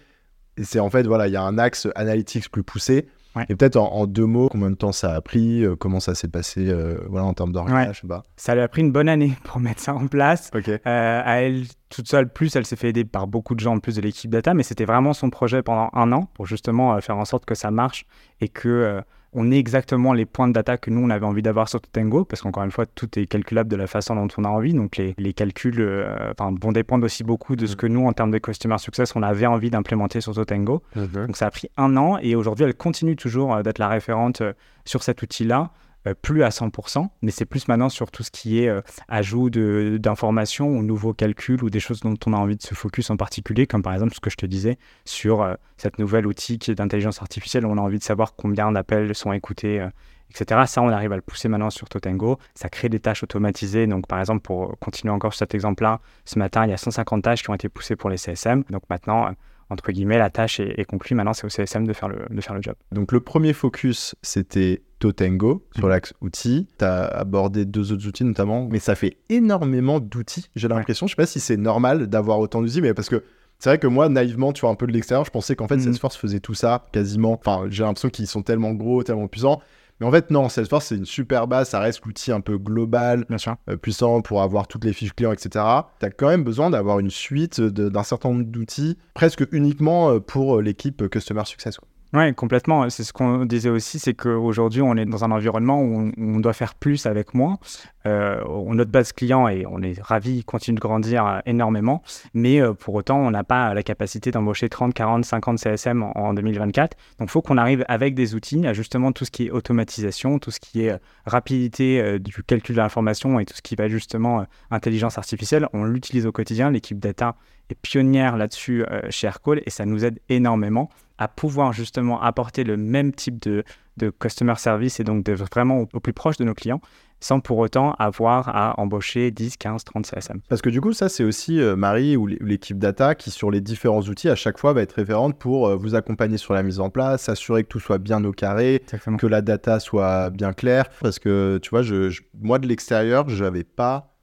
Et 0.57 0.65
c'est 0.65 0.81
en 0.81 0.91
fait, 0.91 1.07
voilà, 1.07 1.27
il 1.27 1.33
y 1.33 1.37
a 1.37 1.43
un 1.43 1.59
axe 1.59 1.89
analytics 1.95 2.51
plus 2.51 2.63
poussé. 2.63 3.09
Et 3.49 3.57
peut-être 3.57 3.77
en, 3.77 4.07
deux 4.07 4.27
mots, 4.27 4.49
combien 4.49 4.71
de 4.71 4.77
temps 4.77 4.93
ça 4.93 5.13
a 5.13 5.21
pris, 5.21 5.65
euh, 5.65 5.75
comment 5.75 5.99
ça 5.99 6.15
s'est 6.15 6.29
passé 6.29 6.69
euh, 6.69 6.99
voilà, 7.09 7.27
en 7.27 7.35
termes 7.35 7.51
d'organisation 7.51 8.07
Ça 8.37 8.55
lui 8.55 8.61
a 8.61 8.69
pris 8.69 8.83
une 8.83 8.93
bonne 8.93 9.09
année 9.09 9.33
pour 9.45 9.59
mettre 9.59 9.81
ça 9.81 9.93
en 9.93 10.07
place. 10.07 10.53
à 10.85 11.43
elle 11.43 11.65
toute 11.89 12.07
seule, 12.07 12.33
plus 12.33 12.55
elle 12.55 12.65
s'est 12.65 12.77
fait 12.77 12.91
aider 12.91 13.05
par 13.05 13.27
beaucoup 13.27 13.57
de 13.57 13.61
gens 13.61 13.75
en 13.75 13.81
plus 13.81 13.97
de 13.97 14.03
l'équipe 14.03 14.31
data, 14.31 14.55
mais 14.55 14.63
c'était 14.63 14.85
vraiment 14.85 15.15
son 15.15 15.31
projet 15.31 15.65
pendant 15.65 15.91
un 15.95 16.13
an 16.13 16.31
pour 16.35 16.47
justement 16.47 17.01
faire 17.01 17.17
en 17.17 17.25
sorte 17.25 17.45
que 17.45 17.57
ça 17.57 17.73
marche 17.73 18.07
et 18.41 18.49
que 18.49 19.03
on 19.35 19.51
ait 19.51 19.59
exactement 19.59 20.13
les 20.13 20.25
points 20.27 20.49
de 20.49 20.53
data 20.53 20.77
que 20.79 20.91
nous, 20.91 21.01
on 21.01 21.11
avait 21.11 21.27
envie 21.27 21.43
d'avoir 21.43 21.69
sur 21.69 21.81
Totango, 21.81 22.25
parce 22.25 22.41
qu'encore 22.41 22.63
une 22.63 22.71
fois, 22.71 22.87
tout 22.87 23.19
est 23.19 23.27
calculable 23.27 23.69
de 23.69 23.77
la 23.77 23.87
façon 23.87 24.15
dont 24.15 24.29
on 24.39 24.45
a 24.45 24.49
envie. 24.49 24.73
Donc, 24.73 24.97
les, 24.97 25.33
calculs 25.33 25.81
euh, 25.81 26.33
vont 26.39 26.73
dépendre 26.73 27.05
aussi 27.05 27.25
beaucoup 27.25 27.57
de 27.57 27.67
ce 27.67 27.77
que 27.77 27.87
nous, 27.87 28.07
en 28.07 28.13
termes 28.13 28.31
de 28.31 28.39
customer 28.39 28.79
success, 28.79 29.15
on 29.17 29.23
avait 29.23 29.47
envie 29.47 29.71
d'implémenter 29.71 30.21
sur 30.21 30.35
Totango. 30.35 30.83
Mm-hmm. 30.97 31.27
Donc, 31.27 31.37
ça 31.37 31.47
a 31.47 31.51
pris 31.51 31.69
un 31.77 31.97
an 31.97 32.19
et 32.23 32.37
aujourd'hui, 32.37 32.65
elle 32.65 32.75
continue 32.75 33.17
toujours 33.17 33.55
euh, 33.55 33.63
d'être 33.63 33.79
la 33.79 33.89
référente 33.89 34.41
euh, 34.41 34.53
sur 34.85 35.03
cet 35.03 35.23
outil-là. 35.23 35.71
Euh, 36.07 36.15
plus 36.21 36.43
à 36.43 36.51
100%, 36.51 37.09
mais 37.23 37.31
c'est 37.31 37.47
plus 37.47 37.67
maintenant 37.67 37.89
sur 37.89 38.11
tout 38.11 38.23
ce 38.23 38.31
qui 38.31 38.63
est 38.63 38.69
euh, 38.69 38.83
ajout 39.09 39.49
d'informations 39.49 40.69
ou 40.69 40.83
nouveaux 40.83 41.15
calculs 41.15 41.65
ou 41.65 41.71
des 41.71 41.81
choses 41.81 42.01
dont 42.01 42.17
on 42.27 42.35
a 42.35 42.37
envie 42.37 42.57
de 42.57 42.63
se 42.63 42.75
focus 42.75 43.09
en 43.09 43.17
particulier, 43.17 43.67
comme 43.67 43.83
par 43.83 43.95
exemple 43.95 44.15
ce 44.15 44.21
que 44.21 44.29
je 44.29 44.37
te 44.37 44.45
disais 44.45 44.77
sur 45.07 45.41
euh, 45.41 45.55
cette 45.79 45.99
nouvelle 45.99 46.27
outil 46.27 46.59
qui 46.59 46.71
est 46.71 46.75
d'intelligence 46.75 47.23
artificielle 47.23 47.65
on 47.65 47.79
a 47.79 47.81
envie 47.81 47.99
de 47.99 48.05
savoir 48.05 48.37
combien 48.37 48.71
d'appels 48.71 49.15
sont 49.15 49.33
écoutés, 49.33 49.87
etc. 50.31 50.63
Ça, 50.67 50.83
on 50.83 50.89
arrive 50.89 51.13
à 51.13 51.17
le 51.17 51.23
pousser 51.23 51.49
maintenant 51.49 51.71
sur 51.71 51.89
Totango. 51.89 52.39
Ça 52.55 52.69
crée 52.69 52.89
des 52.89 53.01
tâches 53.01 53.23
automatisées. 53.23 53.87
Donc, 53.87 54.07
par 54.07 54.21
exemple, 54.21 54.43
pour 54.43 54.79
continuer 54.79 55.13
encore 55.13 55.33
sur 55.33 55.39
cet 55.39 55.55
exemple-là, 55.55 56.01
ce 56.25 56.39
matin, 56.39 56.65
il 56.67 56.71
y 56.71 56.73
a 56.73 56.77
150 56.77 57.23
tâches 57.23 57.43
qui 57.43 57.51
ont 57.51 57.55
été 57.55 57.69
poussées 57.69 57.97
pour 57.97 58.11
les 58.11 58.17
CSM. 58.17 58.65
Donc 58.71 58.83
maintenant, 58.91 59.31
entre 59.71 59.93
guillemets, 59.93 60.19
la 60.19 60.31
tâche 60.31 60.61
est, 60.61 60.85
conclue. 60.85 61.15
Maintenant, 61.17 61.33
c'est 61.33 61.47
au 61.47 61.51
CSM 61.51 61.87
de 61.87 61.93
faire, 61.93 62.09
le, 62.09 62.27
de 62.31 62.41
faire 62.41 62.55
le 62.55 62.63
job. 62.63 62.75
Donc, 62.93 63.13
le 63.13 63.21
premier 63.21 63.53
focus, 63.53 64.15
c'était 64.23 64.83
Totango 65.05 65.63
sur 65.75 65.85
mhm. 65.85 65.91
l'axe 65.91 66.15
outils. 66.23 66.67
Tu 66.79 66.85
as 66.85 67.05
abordé 67.05 67.67
deux 67.67 67.93
autres 67.93 68.07
outils 68.07 68.25
notamment, 68.25 68.67
mais 68.71 68.79
ça 68.79 68.95
fait 68.95 69.19
énormément 69.29 70.01
d'outils, 70.01 70.49
j'ai 70.57 70.67
l'impression. 70.67 71.07
Je 71.07 71.13
sais 71.13 71.17
pas 71.17 71.27
si 71.27 71.41
c'est 71.41 71.59
normal 71.59 72.07
d'avoir 72.07 72.39
autant 72.39 72.63
d'outils, 72.63 72.81
mais 72.81 72.95
parce 72.95 73.11
que 73.11 73.23
c'est 73.59 73.69
vrai 73.69 73.79
que 73.79 73.87
moi, 73.87 74.09
naïvement, 74.09 74.55
tu 74.55 74.63
vois, 74.63 74.71
un 74.71 74.75
peu 74.75 74.87
de 74.87 74.93
l'extérieur, 74.93 75.27
je 75.27 75.31
pensais 75.31 75.57
qu'en 75.57 75.69
fait, 75.69 75.77
mhm. 75.77 75.83
Salesforce 75.83 76.17
faisait 76.17 76.41
tout 76.41 76.55
ça 76.55 76.87
quasiment. 76.93 77.35
Enfin, 77.35 77.67
j'ai 77.69 77.83
l'impression 77.83 78.09
qu'ils 78.09 78.27
sont 78.27 78.43
tellement 78.43 78.73
gros, 78.73 79.03
tellement 79.03 79.29
puissants. 79.29 79.61
Mais 80.01 80.07
en 80.07 80.11
fait, 80.11 80.31
non, 80.31 80.49
Salesforce, 80.49 80.87
c'est 80.87 80.97
une 80.97 81.05
super 81.05 81.47
base, 81.47 81.69
ça 81.69 81.81
reste 81.81 82.05
l'outil 82.05 82.33
un 82.33 82.41
peu 82.41 82.57
global, 82.57 83.27
euh, 83.69 83.77
puissant 83.77 84.23
pour 84.23 84.43
avoir 84.43 84.67
toutes 84.67 84.85
les 84.85 84.93
fiches 84.95 85.13
clients, 85.13 85.33
etc. 85.33 85.65
Tu 86.01 86.07
as 86.07 86.11
quand 86.11 86.29
même 86.29 86.45
besoin 86.45 86.71
d'avoir 86.71 86.99
une 86.99 87.11
suite 87.11 87.61
d'un 87.61 88.03
certain 88.03 88.31
nombre 88.31 88.45
d'outils, 88.45 88.97
presque 89.13 89.45
uniquement 89.53 90.11
euh, 90.11 90.19
pour 90.19 90.57
euh, 90.57 90.63
l'équipe 90.63 91.09
Customer 91.09 91.45
Success. 91.45 91.79
Oui, 92.15 92.33
complètement. 92.33 92.89
C'est 92.91 93.03
ce 93.03 93.13
qu'on 93.13 93.45
disait 93.45 93.71
aussi, 93.71 93.99
c'est 93.99 94.15
qu'aujourd'hui, 94.15 94.83
on 94.83 94.95
est 94.95 95.05
dans 95.05 95.25
un 95.25 95.33
environnement 95.33 95.83
où 95.83 96.13
on, 96.17 96.39
doit 96.39 96.53
faire 96.53 96.77
plus 96.77 97.07
avec 97.07 97.35
moins. 97.35 97.59
Euh, 98.07 98.41
notre 98.73 98.93
base 98.93 99.13
client, 99.13 99.49
et 99.49 99.67
on 99.67 99.83
est 99.83 100.01
ravi, 100.01 100.45
continue 100.45 100.77
de 100.77 100.81
grandir 100.81 101.27
euh, 101.27 101.41
énormément, 101.45 102.05
mais 102.33 102.61
euh, 102.61 102.73
pour 102.73 102.95
autant, 102.95 103.19
on 103.19 103.33
n'a 103.33 103.43
pas 103.43 103.75
la 103.75 103.83
capacité 103.83 104.31
d'embaucher 104.31 104.69
30, 104.69 104.95
40, 104.95 105.25
50 105.25 105.59
CSM 105.59 106.05
en, 106.05 106.35
2024. 106.35 106.97
Donc, 107.19 107.29
il 107.29 107.33
faut 107.33 107.43
qu'on 107.43 107.59
arrive 107.59 107.85
avec 107.89 108.15
des 108.15 108.37
outils 108.37 108.65
à 108.65 108.75
justement 108.75 109.11
tout 109.11 109.25
ce 109.25 109.33
qui 109.33 109.47
est 109.47 109.51
automatisation, 109.51 110.39
tout 110.39 110.53
ce 110.53 110.61
qui 110.61 110.83
est 110.83 110.97
rapidité 111.27 112.21
du 112.21 112.45
calcul 112.45 112.77
de 112.77 112.81
l'information 112.81 113.41
et 113.41 113.45
tout 113.45 113.57
ce 113.57 113.63
qui 113.63 113.75
va 113.75 113.89
justement 113.89 114.47
intelligence 114.71 115.19
artificielle. 115.19 115.67
On 115.73 115.83
l'utilise 115.83 116.27
au 116.27 116.33
quotidien. 116.33 116.71
L'équipe 116.71 117.01
data 117.01 117.35
est 117.71 117.75
pionnière 117.75 118.37
là-dessus 118.37 118.85
chez 119.11 119.27
Aircall 119.27 119.63
et 119.65 119.71
ça 119.71 119.87
nous 119.87 120.05
aide 120.05 120.21
énormément 120.29 120.91
à 121.19 121.29
pouvoir 121.29 121.73
justement 121.73 122.21
apporter 122.21 122.65
le 122.65 122.77
même 122.77 123.13
type 123.13 123.41
de, 123.43 123.65
de 123.97 124.11
customer 124.11 124.55
service 124.57 125.01
et 125.01 125.05
donc 125.05 125.25
de 125.25 125.33
vraiment 125.33 125.87
au, 125.93 126.01
plus 126.01 126.13
proche 126.13 126.37
de 126.37 126.45
nos 126.45 126.55
clients 126.55 126.81
sans 127.21 127.41
pour 127.41 127.57
autant 127.59 127.95
avoir 127.95 128.55
à 128.55 128.79
embaucher 128.79 129.31
10, 129.31 129.57
15, 129.57 129.85
30 129.85 130.05
CSM. 130.05 130.41
Parce 130.49 130.61
que 130.61 130.69
du 130.69 130.83
coup, 130.83 130.93
ça, 130.93 131.09
c'est 131.09 131.25
aussi 131.25 131.59
euh, 131.59 131.75
Marie 131.75 132.19
ou 132.19 132.27
l'équipe 132.27 132.79
data 132.79 133.15
qui, 133.15 133.31
sur 133.31 133.51
les 133.51 133.63
différents 133.63 134.03
outils, 134.03 134.29
à 134.29 134.35
chaque 134.35 134.59
fois 134.59 134.75
va 134.75 134.83
être 134.83 134.93
référente 134.93 135.39
pour 135.39 135.69
euh, 135.69 135.77
vous 135.77 135.95
accompagner 135.95 136.37
sur 136.37 136.53
la 136.53 136.63
mise 136.63 136.81
en 136.81 136.91
place, 136.91 137.23
s'assurer 137.23 137.63
que 137.63 137.69
tout 137.69 137.81
soit 137.81 137.97
bien 137.97 138.23
au 138.25 138.33
carré, 138.33 138.83
que 139.19 139.27
la 139.27 139.41
data 139.41 139.81
soit 139.81 140.29
bien 140.31 140.53
claire. 140.53 140.91
Parce 141.01 141.19
que, 141.19 141.59
tu 141.63 141.71
vois, 141.71 141.81
je, 141.81 142.21
moi, 142.39 142.59
de 142.59 142.69
l'extérieur, 142.69 143.27
je 143.31 143.43
n'avais 143.43 143.65
pas 143.65 144.19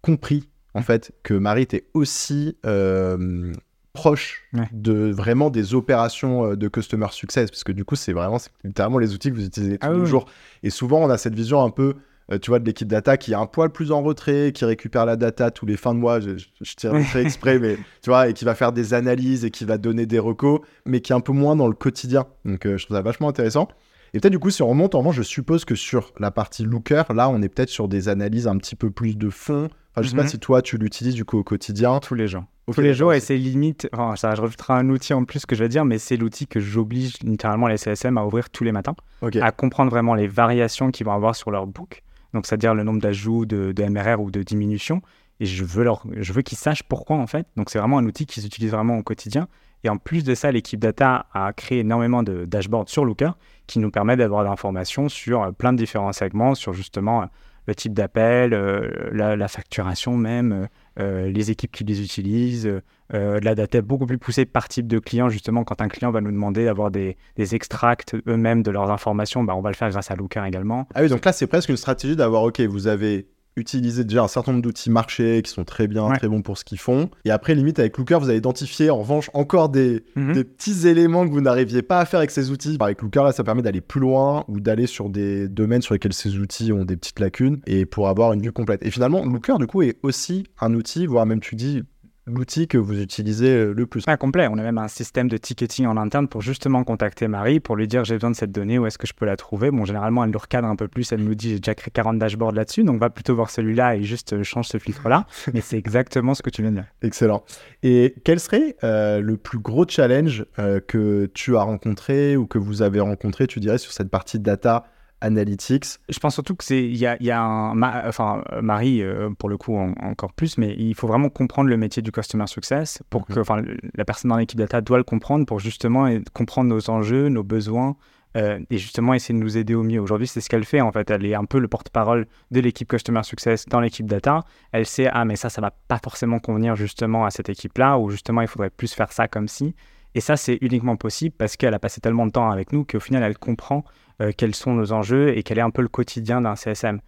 compris 0.00 0.48
en 0.76 0.82
fait 0.82 1.12
que 1.22 1.32
Marie 1.32 1.62
était 1.62 1.86
aussi 1.94 2.56
euh, 2.66 3.52
proche 3.94 4.44
de 4.72 5.10
vraiment 5.10 5.48
des 5.48 5.74
opérations 5.74 6.52
euh, 6.52 6.56
de 6.56 6.68
customer 6.68 7.06
success, 7.10 7.50
parce 7.50 7.64
que 7.64 7.72
du 7.72 7.84
coup, 7.84 7.96
c'est 7.96 8.12
vraiment 8.12 8.36
littéralement 8.62 8.98
les 8.98 9.14
outils 9.14 9.30
que 9.30 9.36
vous 9.36 9.46
utilisez 9.46 9.78
tous 9.78 9.86
ah 9.88 9.94
les 9.94 10.04
jours. 10.04 10.26
Et 10.62 10.68
souvent, 10.68 11.02
on 11.02 11.08
a 11.08 11.16
cette 11.16 11.34
vision 11.34 11.64
un 11.64 11.70
peu, 11.70 11.94
euh, 12.30 12.38
tu 12.38 12.50
vois, 12.50 12.58
de 12.58 12.66
l'équipe 12.66 12.86
data 12.86 13.16
qui 13.16 13.32
est 13.32 13.36
un 13.36 13.46
poil 13.46 13.70
plus 13.70 13.90
en 13.90 14.02
retrait, 14.02 14.52
qui 14.54 14.66
récupère 14.66 15.06
la 15.06 15.16
data 15.16 15.50
tous 15.50 15.64
les 15.64 15.78
fins 15.78 15.94
de 15.94 15.98
mois, 15.98 16.20
je, 16.20 16.34
tire 16.76 16.92
très 17.08 17.22
exprès, 17.22 17.58
mais 17.58 17.76
tu 18.02 18.10
vois, 18.10 18.28
et 18.28 18.34
qui 18.34 18.44
va 18.44 18.54
faire 18.54 18.72
des 18.72 18.92
analyses 18.92 19.46
et 19.46 19.50
qui 19.50 19.64
va 19.64 19.78
donner 19.78 20.04
des 20.04 20.18
recos, 20.18 20.60
mais 20.84 21.00
qui 21.00 21.12
est 21.12 21.16
un 21.16 21.20
peu 21.20 21.32
moins 21.32 21.56
dans 21.56 21.68
le 21.68 21.74
quotidien. 21.74 22.26
Donc, 22.44 22.66
euh, 22.66 22.76
je 22.76 22.84
trouve 22.84 22.98
ça 22.98 23.02
vachement 23.02 23.30
intéressant. 23.30 23.68
Et 24.14 24.20
peut-être 24.20 24.32
du 24.32 24.38
coup, 24.38 24.50
si 24.50 24.62
on 24.62 24.68
remonte 24.68 24.94
en 24.94 24.98
revanche, 24.98 25.16
je 25.16 25.22
suppose 25.22 25.64
que 25.64 25.74
sur 25.74 26.12
la 26.18 26.30
partie 26.30 26.64
looker, 26.64 27.04
là, 27.14 27.28
on 27.28 27.42
est 27.42 27.48
peut-être 27.48 27.68
sur 27.68 27.88
des 27.88 28.08
analyses 28.08 28.46
un 28.46 28.56
petit 28.56 28.76
peu 28.76 28.90
plus 28.90 29.16
de 29.16 29.30
fond. 29.30 29.68
Enfin, 29.92 30.02
je 30.02 30.08
sais 30.08 30.16
pas 30.16 30.22
mhm. 30.22 30.28
si 30.28 30.38
toi, 30.38 30.62
tu 30.62 30.78
l'utilises 30.78 31.14
du 31.14 31.24
coup 31.24 31.38
au 31.38 31.44
quotidien. 31.44 32.00
Tous 32.00 32.14
les 32.14 32.28
jours 32.28 32.44
tous 32.72 32.80
les 32.80 32.94
jours 32.94 33.12
et 33.12 33.20
c'est 33.20 33.36
limite, 33.36 33.88
enfin, 33.92 34.16
ça, 34.16 34.34
je 34.34 34.40
rajouterai 34.40 34.72
un 34.74 34.88
outil 34.88 35.14
en 35.14 35.24
plus 35.24 35.46
que 35.46 35.54
je 35.54 35.62
vais 35.62 35.68
dire, 35.68 35.84
mais 35.84 35.98
c'est 35.98 36.16
l'outil 36.16 36.46
que 36.46 36.58
j'oblige 36.58 37.14
littéralement 37.22 37.68
les 37.68 37.76
CSM 37.76 38.18
à 38.18 38.24
ouvrir 38.24 38.50
tous 38.50 38.64
les 38.64 38.72
matins, 38.72 38.96
à 39.22 39.52
comprendre 39.52 39.90
vraiment 39.90 40.14
les 40.14 40.26
variations 40.26 40.90
qu'ils 40.90 41.06
vont 41.06 41.12
avoir 41.12 41.36
sur 41.36 41.50
leur 41.50 41.66
book, 41.66 42.02
donc 42.34 42.46
c'est-à-dire 42.46 42.74
le 42.74 42.82
nombre 42.82 43.00
d'ajouts 43.00 43.46
de, 43.46 43.72
MRR 43.78 44.20
ou 44.20 44.30
de 44.30 44.42
diminution, 44.42 45.00
et 45.38 45.46
je 45.46 45.64
veux, 45.64 45.84
leur, 45.84 46.02
je 46.16 46.32
veux 46.32 46.42
qu'ils 46.42 46.58
sachent 46.58 46.82
pourquoi 46.82 47.16
en 47.16 47.26
fait. 47.26 47.46
Donc 47.56 47.70
c'est 47.70 47.78
vraiment 47.78 47.98
un 47.98 48.06
outil 48.06 48.26
qu'ils 48.26 48.46
utilisent 48.46 48.72
vraiment 48.72 48.98
au 48.98 49.02
quotidien. 49.02 49.48
Et 49.86 49.88
en 49.88 49.98
plus 49.98 50.24
de 50.24 50.34
ça, 50.34 50.50
l'équipe 50.50 50.80
data 50.80 51.26
a 51.32 51.52
créé 51.52 51.78
énormément 51.78 52.24
de 52.24 52.44
dashboards 52.44 52.88
sur 52.88 53.04
Looker 53.04 53.30
qui 53.68 53.78
nous 53.78 53.92
permet 53.92 54.16
d'avoir 54.16 54.42
de 54.42 54.48
l'information 54.48 55.08
sur 55.08 55.44
euh, 55.44 55.52
plein 55.52 55.72
de 55.72 55.78
différents 55.78 56.12
segments, 56.12 56.56
sur 56.56 56.72
justement 56.72 57.22
euh, 57.22 57.26
le 57.68 57.74
type 57.76 57.94
d'appel, 57.94 58.52
euh, 58.52 58.90
la, 59.12 59.46
facturation 59.46 60.16
même, 60.16 60.66
les 60.98 61.50
équipes 61.52 61.70
qui 61.70 61.84
les 61.84 62.00
utilisent, 62.00 62.70
la 63.10 63.54
data 63.54 63.80
beaucoup 63.80 64.06
plus 64.06 64.18
poussée 64.18 64.44
par 64.44 64.68
type 64.68 64.86
de 64.86 65.00
client. 65.00 65.28
Justement, 65.28 65.64
quand 65.64 65.80
un 65.80 65.88
client 65.88 66.12
va 66.12 66.20
nous 66.20 66.30
demander 66.30 66.64
d'avoir 66.64 66.92
des, 66.92 67.16
extracts 67.36 68.14
eux-mêmes 68.28 68.62
de 68.62 68.70
leurs 68.70 68.90
informations, 68.90 69.42
bah, 69.42 69.54
on 69.56 69.62
va 69.62 69.70
le 69.70 69.76
faire 69.76 69.90
grâce 69.90 70.12
à 70.12 70.16
Looker 70.16 70.44
également. 70.44 70.86
Ah 70.94 71.02
oui, 71.02 71.08
donc 71.08 71.24
là, 71.24 71.32
c'est 71.32 71.48
presque 71.48 71.68
une 71.68 71.76
stratégie 71.76 72.14
d'avoir, 72.14 72.44
OK, 72.44 72.60
vous 72.60 72.86
avez 72.86 73.26
utiliser 73.56 74.04
déjà 74.04 74.22
un 74.22 74.28
certain 74.28 74.52
nombre 74.52 74.62
d'outils 74.62 74.90
marchés 74.90 75.40
qui 75.42 75.50
sont 75.50 75.64
très 75.64 75.88
bien, 75.88 76.10
très 76.10 76.28
bons 76.28 76.42
pour 76.42 76.58
ce 76.58 76.64
qu'ils 76.64 76.78
font. 76.78 77.10
Et 77.24 77.30
après, 77.30 77.54
limite, 77.54 77.78
avec 77.78 77.96
Looker, 77.96 78.20
vous 78.20 78.28
avez 78.28 78.38
identifié 78.38 78.90
en 78.90 78.98
revanche 78.98 79.30
encore 79.32 79.70
des, 79.70 80.04
mhm. 80.14 80.34
des 80.34 80.44
petits 80.44 80.86
éléments 80.86 81.26
que 81.26 81.32
vous 81.32 81.40
n'arriviez 81.40 81.82
pas 81.82 82.00
à 82.00 82.04
faire 82.04 82.18
avec 82.18 82.30
ces 82.30 82.50
outils. 82.50 82.76
Avec 82.78 83.00
Looker, 83.00 83.24
là, 83.24 83.32
ça 83.32 83.44
permet 83.44 83.62
d'aller 83.62 83.80
plus 83.80 84.00
loin 84.00 84.44
ou 84.48 84.60
d'aller 84.60 84.86
sur 84.86 85.08
des 85.08 85.48
domaines 85.48 85.82
sur 85.82 85.94
lesquels 85.94 86.12
ces 86.12 86.36
outils 86.36 86.72
ont 86.72 86.84
des 86.84 86.96
petites 86.96 87.18
lacunes 87.18 87.60
et 87.66 87.86
pour 87.86 88.08
avoir 88.08 88.32
une 88.34 88.42
vue 88.42 88.52
complète. 88.52 88.84
Et 88.84 88.90
finalement, 88.90 89.24
Looker, 89.24 89.58
du 89.58 89.66
coup, 89.66 89.82
est 89.82 89.96
aussi 90.02 90.44
un 90.60 90.74
outil, 90.74 91.06
voire 91.06 91.24
même 91.24 91.40
tu 91.40 91.56
dis, 91.56 91.82
l'outil 92.26 92.66
que 92.68 92.78
vous 92.78 93.00
utilisez 93.00 93.48
euh, 93.48 93.72
le 93.72 93.86
plus. 93.86 94.04
Pas 94.04 94.16
complet. 94.16 94.48
On 94.50 94.58
a 94.58 94.62
même 94.62 94.78
un 94.78 94.88
système 94.88 95.28
de 95.28 95.36
ticketing 95.36 95.86
en 95.86 95.96
interne 95.96 96.28
pour 96.28 96.42
justement 96.42 96.84
contacter 96.84 97.28
Marie, 97.28 97.60
pour 97.60 97.76
lui 97.76 97.88
dire 97.88 98.04
j'ai 98.04 98.14
besoin 98.14 98.30
de 98.30 98.36
cette 98.36 98.52
donnée, 98.52 98.78
où 98.78 98.86
est-ce 98.86 98.98
que 98.98 99.06
je 99.06 99.14
peux 99.14 99.26
la 99.26 99.36
trouver? 99.36 99.70
Bon, 99.70 99.84
généralement, 99.84 100.24
elle 100.24 100.30
nous 100.30 100.38
recadre 100.38 100.68
un 100.68 100.76
peu 100.76 100.88
plus. 100.88 101.10
Elle 101.12 101.24
nous 101.24 101.34
dit 101.34 101.50
j'ai 101.50 101.60
déjà 101.60 101.74
créé 101.74 101.90
40 101.92 102.18
dashboards 102.18 102.52
là-dessus, 102.52 102.84
donc 102.84 103.00
va 103.00 103.10
plutôt 103.10 103.34
voir 103.34 103.50
celui-là 103.50 103.96
et 103.96 104.02
juste 104.02 104.32
euh, 104.32 104.42
change 104.42 104.68
ce 104.68 104.78
filtre-là. 104.78 105.26
Mais 105.54 105.60
c'est 105.60 105.78
exactement 105.78 106.34
ce 106.34 106.42
que 106.42 106.50
tu 106.50 106.62
viens 106.62 106.72
de 106.72 106.76
dire. 106.76 106.86
Excellent. 107.02 107.44
Et 107.82 108.14
quel 108.24 108.40
serait 108.40 108.76
euh, 108.84 109.20
le 109.20 109.36
plus 109.36 109.58
gros 109.58 109.86
challenge 109.88 110.44
que 110.88 111.30
tu 111.34 111.56
as 111.56 111.62
rencontré 111.62 112.36
ou 112.36 112.46
que 112.46 112.58
vous 112.58 112.82
avez 112.82 113.00
rencontré, 113.00 113.46
tu 113.46 113.60
dirais, 113.60 113.78
sur 113.78 113.92
cette 113.92 114.10
partie 114.10 114.38
data 114.38 114.84
Analytics. 115.20 115.98
Je 116.08 116.18
pense 116.18 116.34
surtout 116.34 116.54
que 116.54 116.64
c'est 116.64 116.84
il 116.84 116.96
y 116.96 117.06
a, 117.06 117.16
y 117.22 117.30
a, 117.30 117.40
un 117.40 117.80
enfin 118.06 118.44
Marie 118.60 119.02
euh, 119.02 119.30
pour 119.38 119.48
le 119.48 119.56
coup 119.56 119.76
encore 119.76 120.32
plus, 120.32 120.58
mais 120.58 120.74
il 120.78 120.94
faut 120.94 121.06
vraiment 121.06 121.30
comprendre 121.30 121.70
le 121.70 121.76
métier 121.76 122.02
du 122.02 122.12
customer 122.12 122.46
success 122.46 123.02
pour 123.08 123.22
mhm. 123.22 123.34
que 123.34 123.40
enfin 123.40 123.62
la 123.94 124.04
personne 124.04 124.28
dans 124.30 124.36
l'équipe 124.36 124.58
data 124.58 124.80
doit 124.80 124.98
le 124.98 125.04
comprendre 125.04 125.46
pour 125.46 125.58
justement 125.58 126.08
comprendre 126.34 126.68
nos 126.68 126.90
enjeux, 126.90 127.28
nos 127.28 127.42
besoins. 127.42 127.96
Euh, 128.36 128.58
et 128.68 128.76
justement 128.76 129.14
essayer 129.14 129.38
de 129.38 129.42
nous 129.42 129.56
aider 129.56 129.74
au 129.74 129.82
mieux. 129.82 129.98
Aujourd'hui, 129.98 130.26
c'est 130.26 130.42
ce 130.42 130.50
qu'elle 130.50 130.66
fait 130.66 130.82
en 130.82 130.92
fait. 130.92 131.10
Elle 131.10 131.24
est 131.24 131.34
un 131.34 131.46
peu 131.46 131.58
le 131.58 131.68
porte-parole 131.68 132.26
de 132.50 132.60
l'équipe 132.60 132.86
Customer 132.86 133.22
Success 133.22 133.64
dans 133.64 133.80
l'équipe 133.80 134.04
data. 134.04 134.44
Elle 134.72 134.84
sait, 134.84 135.08
ah, 135.10 135.24
mais 135.24 135.36
ça, 135.36 135.48
ça 135.48 135.62
va 135.62 135.70
pas 135.70 135.98
forcément 136.02 136.38
convenir 136.38 136.76
justement 136.76 137.24
à 137.24 137.30
cette 137.30 137.48
équipe-là, 137.48 137.98
ou 137.98 138.10
justement, 138.10 138.42
il 138.42 138.48
faudrait 138.48 138.68
plus 138.68 138.92
faire 138.92 139.10
ça 139.10 139.26
comme 139.26 139.48
si. 139.48 139.74
Et 140.14 140.20
ça, 140.20 140.36
c'est 140.36 140.58
uniquement 140.60 140.96
possible 140.96 141.34
parce 141.36 141.56
qu'elle 141.56 141.74
a 141.74 141.78
passé 141.78 142.00
tellement 142.00 142.26
de 142.26 142.32
temps 142.32 142.50
avec 142.50 142.72
nous 142.72 142.84
qu'au 142.84 143.00
final, 143.00 143.22
elle 143.22 143.38
comprend 143.38 143.84
euh, 144.20 144.32
quels 144.36 144.54
sont 144.54 144.74
nos 144.74 144.92
enjeux 144.92 145.36
et 145.36 145.42
quel 145.42 145.58
est 145.58 145.62
un 145.62 145.70
peu 145.70 145.82
le 145.82 145.88
quotidien 145.88 146.40
d'un 146.40 146.56
CSM. 146.56 147.00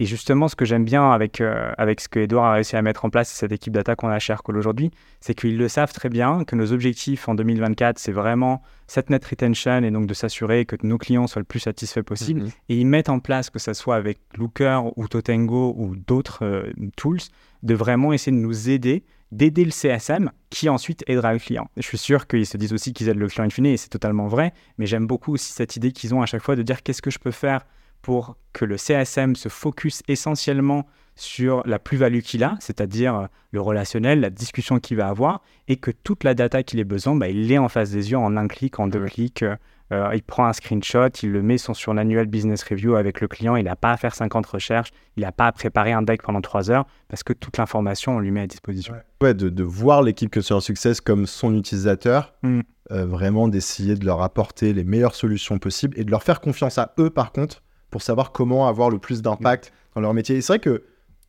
Et 0.00 0.06
justement, 0.06 0.48
ce 0.48 0.56
que 0.56 0.64
j'aime 0.64 0.84
bien 0.84 1.12
avec, 1.12 1.40
euh, 1.40 1.72
avec 1.78 2.00
ce 2.00 2.08
que 2.08 2.18
Edouard 2.18 2.46
a 2.46 2.52
réussi 2.54 2.74
à 2.74 2.82
mettre 2.82 3.04
en 3.04 3.10
place, 3.10 3.28
cette 3.28 3.52
équipe 3.52 3.72
data 3.72 3.94
qu'on 3.94 4.08
a 4.08 4.18
chez 4.18 4.32
Aircall 4.32 4.56
aujourd'hui, 4.56 4.90
c'est 5.20 5.34
qu'ils 5.34 5.56
le 5.56 5.68
savent 5.68 5.92
très 5.92 6.08
bien, 6.08 6.42
que 6.42 6.56
nos 6.56 6.72
objectifs 6.72 7.28
en 7.28 7.36
2024, 7.36 7.98
c'est 7.98 8.10
vraiment 8.10 8.60
cette 8.88 9.08
net 9.08 9.24
retention 9.24 9.84
et 9.84 9.90
donc 9.92 10.06
de 10.06 10.14
s'assurer 10.14 10.64
que 10.64 10.74
nos 10.82 10.98
clients 10.98 11.28
soient 11.28 11.40
le 11.40 11.46
plus 11.46 11.60
satisfaits 11.60 12.02
possible. 12.02 12.42
Mhm. 12.42 12.50
Et 12.70 12.76
ils 12.76 12.86
mettent 12.86 13.08
en 13.08 13.20
place, 13.20 13.50
que 13.50 13.60
ce 13.60 13.72
soit 13.72 13.94
avec 13.94 14.18
Looker 14.36 14.80
ou 14.96 15.06
Totengo 15.06 15.74
ou 15.78 15.94
d'autres 15.94 16.44
euh, 16.44 16.72
tools, 16.96 17.20
de 17.62 17.74
vraiment 17.74 18.12
essayer 18.12 18.36
de 18.36 18.42
nous 18.42 18.70
aider 18.70 19.04
d'aider 19.34 19.64
le 19.64 19.70
CSM 19.70 20.30
qui 20.50 20.68
ensuite 20.68 21.04
aidera 21.08 21.32
le 21.32 21.38
client. 21.38 21.68
Je 21.76 21.82
suis 21.82 21.98
sûr 21.98 22.26
qu'ils 22.26 22.46
se 22.46 22.56
disent 22.56 22.72
aussi 22.72 22.92
qu'ils 22.92 23.08
aident 23.08 23.18
le 23.18 23.28
client 23.28 23.44
in 23.44 23.50
fine 23.50 23.66
et 23.66 23.76
c'est 23.76 23.88
totalement 23.88 24.28
vrai, 24.28 24.54
mais 24.78 24.86
j'aime 24.86 25.06
beaucoup 25.06 25.34
aussi 25.34 25.52
cette 25.52 25.76
idée 25.76 25.92
qu'ils 25.92 26.14
ont 26.14 26.22
à 26.22 26.26
chaque 26.26 26.42
fois 26.42 26.56
de 26.56 26.62
dire 26.62 26.82
qu'est-ce 26.82 27.02
que 27.02 27.10
je 27.10 27.18
peux 27.18 27.32
faire 27.32 27.66
pour 28.00 28.36
que 28.52 28.64
le 28.64 28.76
CSM 28.76 29.34
se 29.34 29.48
focus 29.48 30.02
essentiellement 30.08 30.86
sur 31.16 31.62
la 31.66 31.78
plus-value 31.78 32.20
qu'il 32.20 32.44
a, 32.44 32.56
c'est-à-dire 32.60 33.14
euh, 33.14 33.26
le 33.50 33.60
relationnel, 33.60 34.20
la 34.20 34.30
discussion 34.30 34.78
qu'il 34.78 34.96
va 34.96 35.08
avoir, 35.08 35.42
et 35.68 35.76
que 35.76 35.90
toute 35.90 36.24
la 36.24 36.34
data 36.34 36.62
qu'il 36.62 36.80
ait 36.80 36.84
besoin, 36.84 37.14
bah, 37.14 37.28
il 37.28 37.48
l'ait 37.48 37.58
en 37.58 37.68
face 37.68 37.90
des 37.90 38.10
yeux 38.10 38.18
en 38.18 38.36
un 38.36 38.48
clic, 38.48 38.78
en 38.78 38.88
deux 38.88 39.04
clics. 39.06 39.44
Euh, 39.92 40.08
euh, 40.08 40.14
il 40.14 40.22
prend 40.22 40.46
un 40.46 40.52
screenshot, 40.52 41.08
il 41.22 41.32
le 41.32 41.42
met 41.42 41.58
sur 41.58 41.76
son 41.76 41.96
annual 41.96 42.26
business 42.26 42.62
review 42.62 42.96
avec 42.96 43.20
le 43.20 43.28
client, 43.28 43.56
il 43.56 43.64
n'a 43.64 43.76
pas 43.76 43.92
à 43.92 43.96
faire 43.96 44.14
50 44.14 44.46
recherches, 44.46 44.90
il 45.16 45.22
n'a 45.22 45.32
pas 45.32 45.46
à 45.46 45.52
préparer 45.52 45.92
un 45.92 46.02
deck 46.02 46.22
pendant 46.22 46.40
3 46.40 46.70
heures, 46.70 46.86
parce 47.08 47.22
que 47.22 47.32
toute 47.32 47.58
l'information, 47.58 48.16
on 48.16 48.18
lui 48.18 48.30
met 48.30 48.40
à 48.40 48.46
disposition. 48.46 48.94
Ouais, 49.20 49.34
de, 49.34 49.62
voir 49.62 50.02
l'équipe 50.02 50.30
Customer 50.30 50.60
Success 50.60 51.00
comme 51.00 51.26
son 51.26 51.54
utilisateur, 51.54 52.34
mm. 52.42 52.60
vraiment 52.90 53.48
d'essayer 53.48 53.94
de 53.94 54.04
leur 54.04 54.22
apporter 54.22 54.72
les 54.72 54.84
meilleures 54.84 55.14
solutions 55.14 55.58
possibles 55.58 55.98
et 55.98 56.04
de 56.04 56.10
leur 56.10 56.22
faire 56.22 56.40
confiance 56.40 56.78
à 56.78 56.94
eux, 56.98 57.10
par 57.10 57.32
contre, 57.32 57.62
pour 57.90 58.02
savoir 58.02 58.32
comment 58.32 58.66
avoir 58.66 58.90
le 58.90 58.98
plus 58.98 59.22
d'impact 59.22 59.72
dans 59.94 60.00
leur 60.00 60.14
métier. 60.14 60.36
Et 60.36 60.40
c'est 60.40 60.54
vrai 60.54 60.58
que 60.58 60.82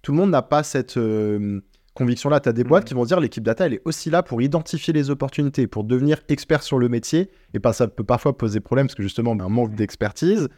tout 0.05 0.11
le 0.11 0.19
monde 0.19 0.29
n'a 0.29 0.43
pas 0.43 0.61
cette 0.61 0.97
euh, 0.97 1.61
conviction-là. 1.95 2.39
Tu 2.39 2.49
as 2.49 2.53
des 2.53 2.63
boîtes 2.63 2.83
mm. 2.83 2.87
qui 2.87 2.93
vont 2.93 3.05
dire 3.05 3.19
l'équipe 3.19 3.43
data, 3.43 3.65
elle 3.65 3.73
est 3.73 3.81
aussi 3.85 4.11
là 4.11 4.21
pour 4.21 4.41
identifier 4.41 4.93
les 4.93 5.09
opportunités, 5.09 5.65
pour 5.65 5.83
devenir 5.83 6.19
expert 6.29 6.61
sur 6.61 6.77
le 6.77 6.87
métier. 6.87 7.31
Et 7.55 7.59
pas, 7.59 7.73
ça 7.73 7.87
peut 7.87 8.03
parfois 8.03 8.37
poser 8.37 8.59
problème 8.59 8.85
parce 8.85 8.95
que 8.95 9.03
justement, 9.03 9.31
un 9.31 9.49
manque 9.49 9.73
d'expertise 9.73 10.49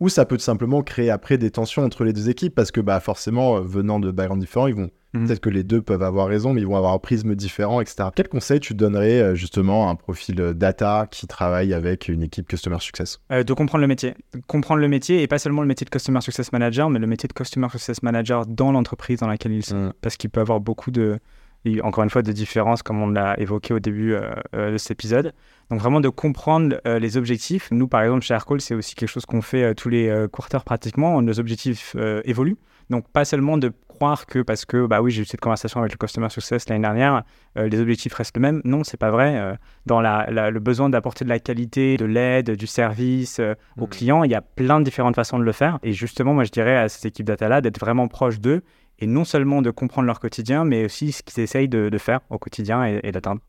ou 0.00 0.08
ça 0.08 0.24
peut 0.24 0.36
tout 0.36 0.42
simplement 0.42 0.82
créer 0.82 1.10
après 1.10 1.38
des 1.38 1.50
tensions 1.50 1.82
entre 1.82 2.04
les 2.04 2.12
deux 2.12 2.28
équipes 2.28 2.54
parce 2.54 2.70
que 2.70 2.80
bah, 2.80 3.00
forcément, 3.00 3.56
euh, 3.56 3.60
venant 3.60 4.00
de 4.00 4.10
backgrounds 4.10 4.40
différents, 4.40 4.66
ils 4.66 4.74
vont 4.74 4.90
mhm. 5.16 5.26
peut-être 5.26 5.40
que 5.40 5.50
les 5.50 5.64
deux 5.64 5.82
peuvent 5.82 6.02
avoir 6.02 6.28
raison, 6.28 6.52
mais 6.52 6.60
ils 6.60 6.66
vont 6.66 6.76
avoir 6.76 6.92
un 6.92 6.98
prisme 6.98 7.34
différent, 7.34 7.80
etc. 7.80 8.08
Quel 8.14 8.28
conseil 8.28 8.60
tu 8.60 8.74
donnerais 8.74 9.20
euh, 9.20 9.34
justement 9.34 9.88
à 9.88 9.90
un 9.92 9.94
profil 9.94 10.40
euh, 10.40 10.52
data 10.52 11.06
qui 11.10 11.26
travaille 11.26 11.74
avec 11.74 12.08
une 12.08 12.22
équipe 12.22 12.48
Customer 12.48 12.78
Success? 12.80 13.20
De 13.30 13.52
comprendre 13.52 13.82
le 13.82 13.88
métier. 13.88 14.14
Comprendre 14.46 14.80
le 14.80 14.88
métier 14.88 15.22
et 15.22 15.26
pas 15.26 15.38
seulement 15.38 15.62
le 15.62 15.68
métier 15.68 15.84
de 15.84 15.90
Customer 15.90 16.20
Success 16.20 16.52
Manager, 16.52 16.90
mais 16.90 16.98
le 16.98 17.06
métier 17.06 17.28
de 17.28 17.32
Customer 17.32 17.68
Success 17.70 18.02
Manager 18.02 18.46
dans 18.46 18.72
l'entreprise 18.72 19.20
dans 19.20 19.28
laquelle 19.28 19.52
il 19.52 19.58
est. 19.58 19.72
Mm. 19.72 19.92
Parce 20.00 20.16
qu'il 20.16 20.30
peut 20.30 20.40
avoir 20.40 20.60
beaucoup 20.60 20.90
de, 20.90 21.18
encore 21.82 22.04
une 22.04 22.10
fois, 22.10 22.22
de 22.22 22.32
différences, 22.32 22.82
comme 22.82 23.02
on 23.02 23.08
l'a 23.08 23.38
évoqué 23.40 23.74
au 23.74 23.80
début 23.80 24.16
de 24.52 24.78
cet 24.78 24.92
épisode. 24.92 25.32
Donc 25.70 25.80
vraiment 25.80 26.00
de 26.00 26.08
comprendre 26.08 26.80
euh, 26.86 26.98
les 26.98 27.16
objectifs. 27.16 27.68
Nous, 27.72 27.88
par 27.88 28.02
exemple, 28.02 28.22
chez 28.22 28.34
Aircall, 28.34 28.60
c'est 28.60 28.74
aussi 28.74 28.94
quelque 28.94 29.08
chose 29.08 29.26
qu'on 29.26 29.42
fait 29.42 29.64
euh, 29.64 29.74
tous 29.74 29.88
les 29.88 30.08
euh, 30.08 30.28
quarters 30.28 30.64
pratiquement. 30.64 31.20
Nos 31.22 31.40
objectifs 31.40 31.96
évoluent. 32.24 32.56
Donc 32.90 33.08
pas 33.10 33.24
seulement 33.24 33.58
de 33.58 33.72
croire 33.88 34.26
que 34.26 34.40
parce 34.40 34.64
que 34.64 34.86
bah 34.86 35.00
oui 35.00 35.10
j'ai 35.10 35.22
eu 35.22 35.24
cette 35.24 35.40
conversation 35.40 35.80
avec 35.80 35.92
le 35.92 35.96
customer 35.96 36.28
success 36.28 36.68
l'année 36.68 36.82
dernière 36.82 37.22
les 37.56 37.80
objectifs 37.80 38.12
restent 38.12 38.36
les 38.36 38.42
mêmes 38.42 38.60
non 38.64 38.84
c'est 38.84 38.98
pas 38.98 39.10
vrai. 39.10 39.58
Dans 39.86 40.02
la, 40.02 40.50
le 40.50 40.60
besoin 40.60 40.90
d'apporter 40.90 41.24
de 41.24 41.30
la 41.30 41.38
qualité 41.38 41.96
de 41.96 42.04
l'aide 42.04 42.50
du 42.50 42.66
service 42.66 43.40
aux 43.78 43.86
mmh. 43.86 43.88
clients 43.88 44.24
il 44.24 44.30
y 44.30 44.34
a 44.34 44.42
plein 44.42 44.80
de 44.80 44.84
différentes 44.84 45.14
façons 45.14 45.38
de 45.38 45.44
le 45.44 45.52
faire. 45.52 45.78
Et 45.82 45.92
justement 45.92 46.34
moi 46.34 46.44
je 46.44 46.50
dirais 46.50 46.76
à 46.76 46.88
cette 46.90 47.06
équipe 47.06 47.26
data 47.26 47.48
là 47.48 47.62
d'être 47.62 47.80
vraiment 47.80 48.06
proche 48.06 48.38
d'eux 48.38 48.62
et 48.98 49.06
non 49.06 49.24
seulement 49.24 49.62
de 49.62 49.70
comprendre 49.70 50.06
leur 50.06 50.20
quotidien 50.20 50.64
mais 50.64 50.84
aussi 50.84 51.12
ce 51.12 51.22
qu'ils 51.22 51.42
essayent 51.42 51.68
de, 51.68 51.98
faire 51.98 52.20
au 52.28 52.38
quotidien 52.38 52.84
et 52.84 53.12
d'atteindre. 53.12 53.40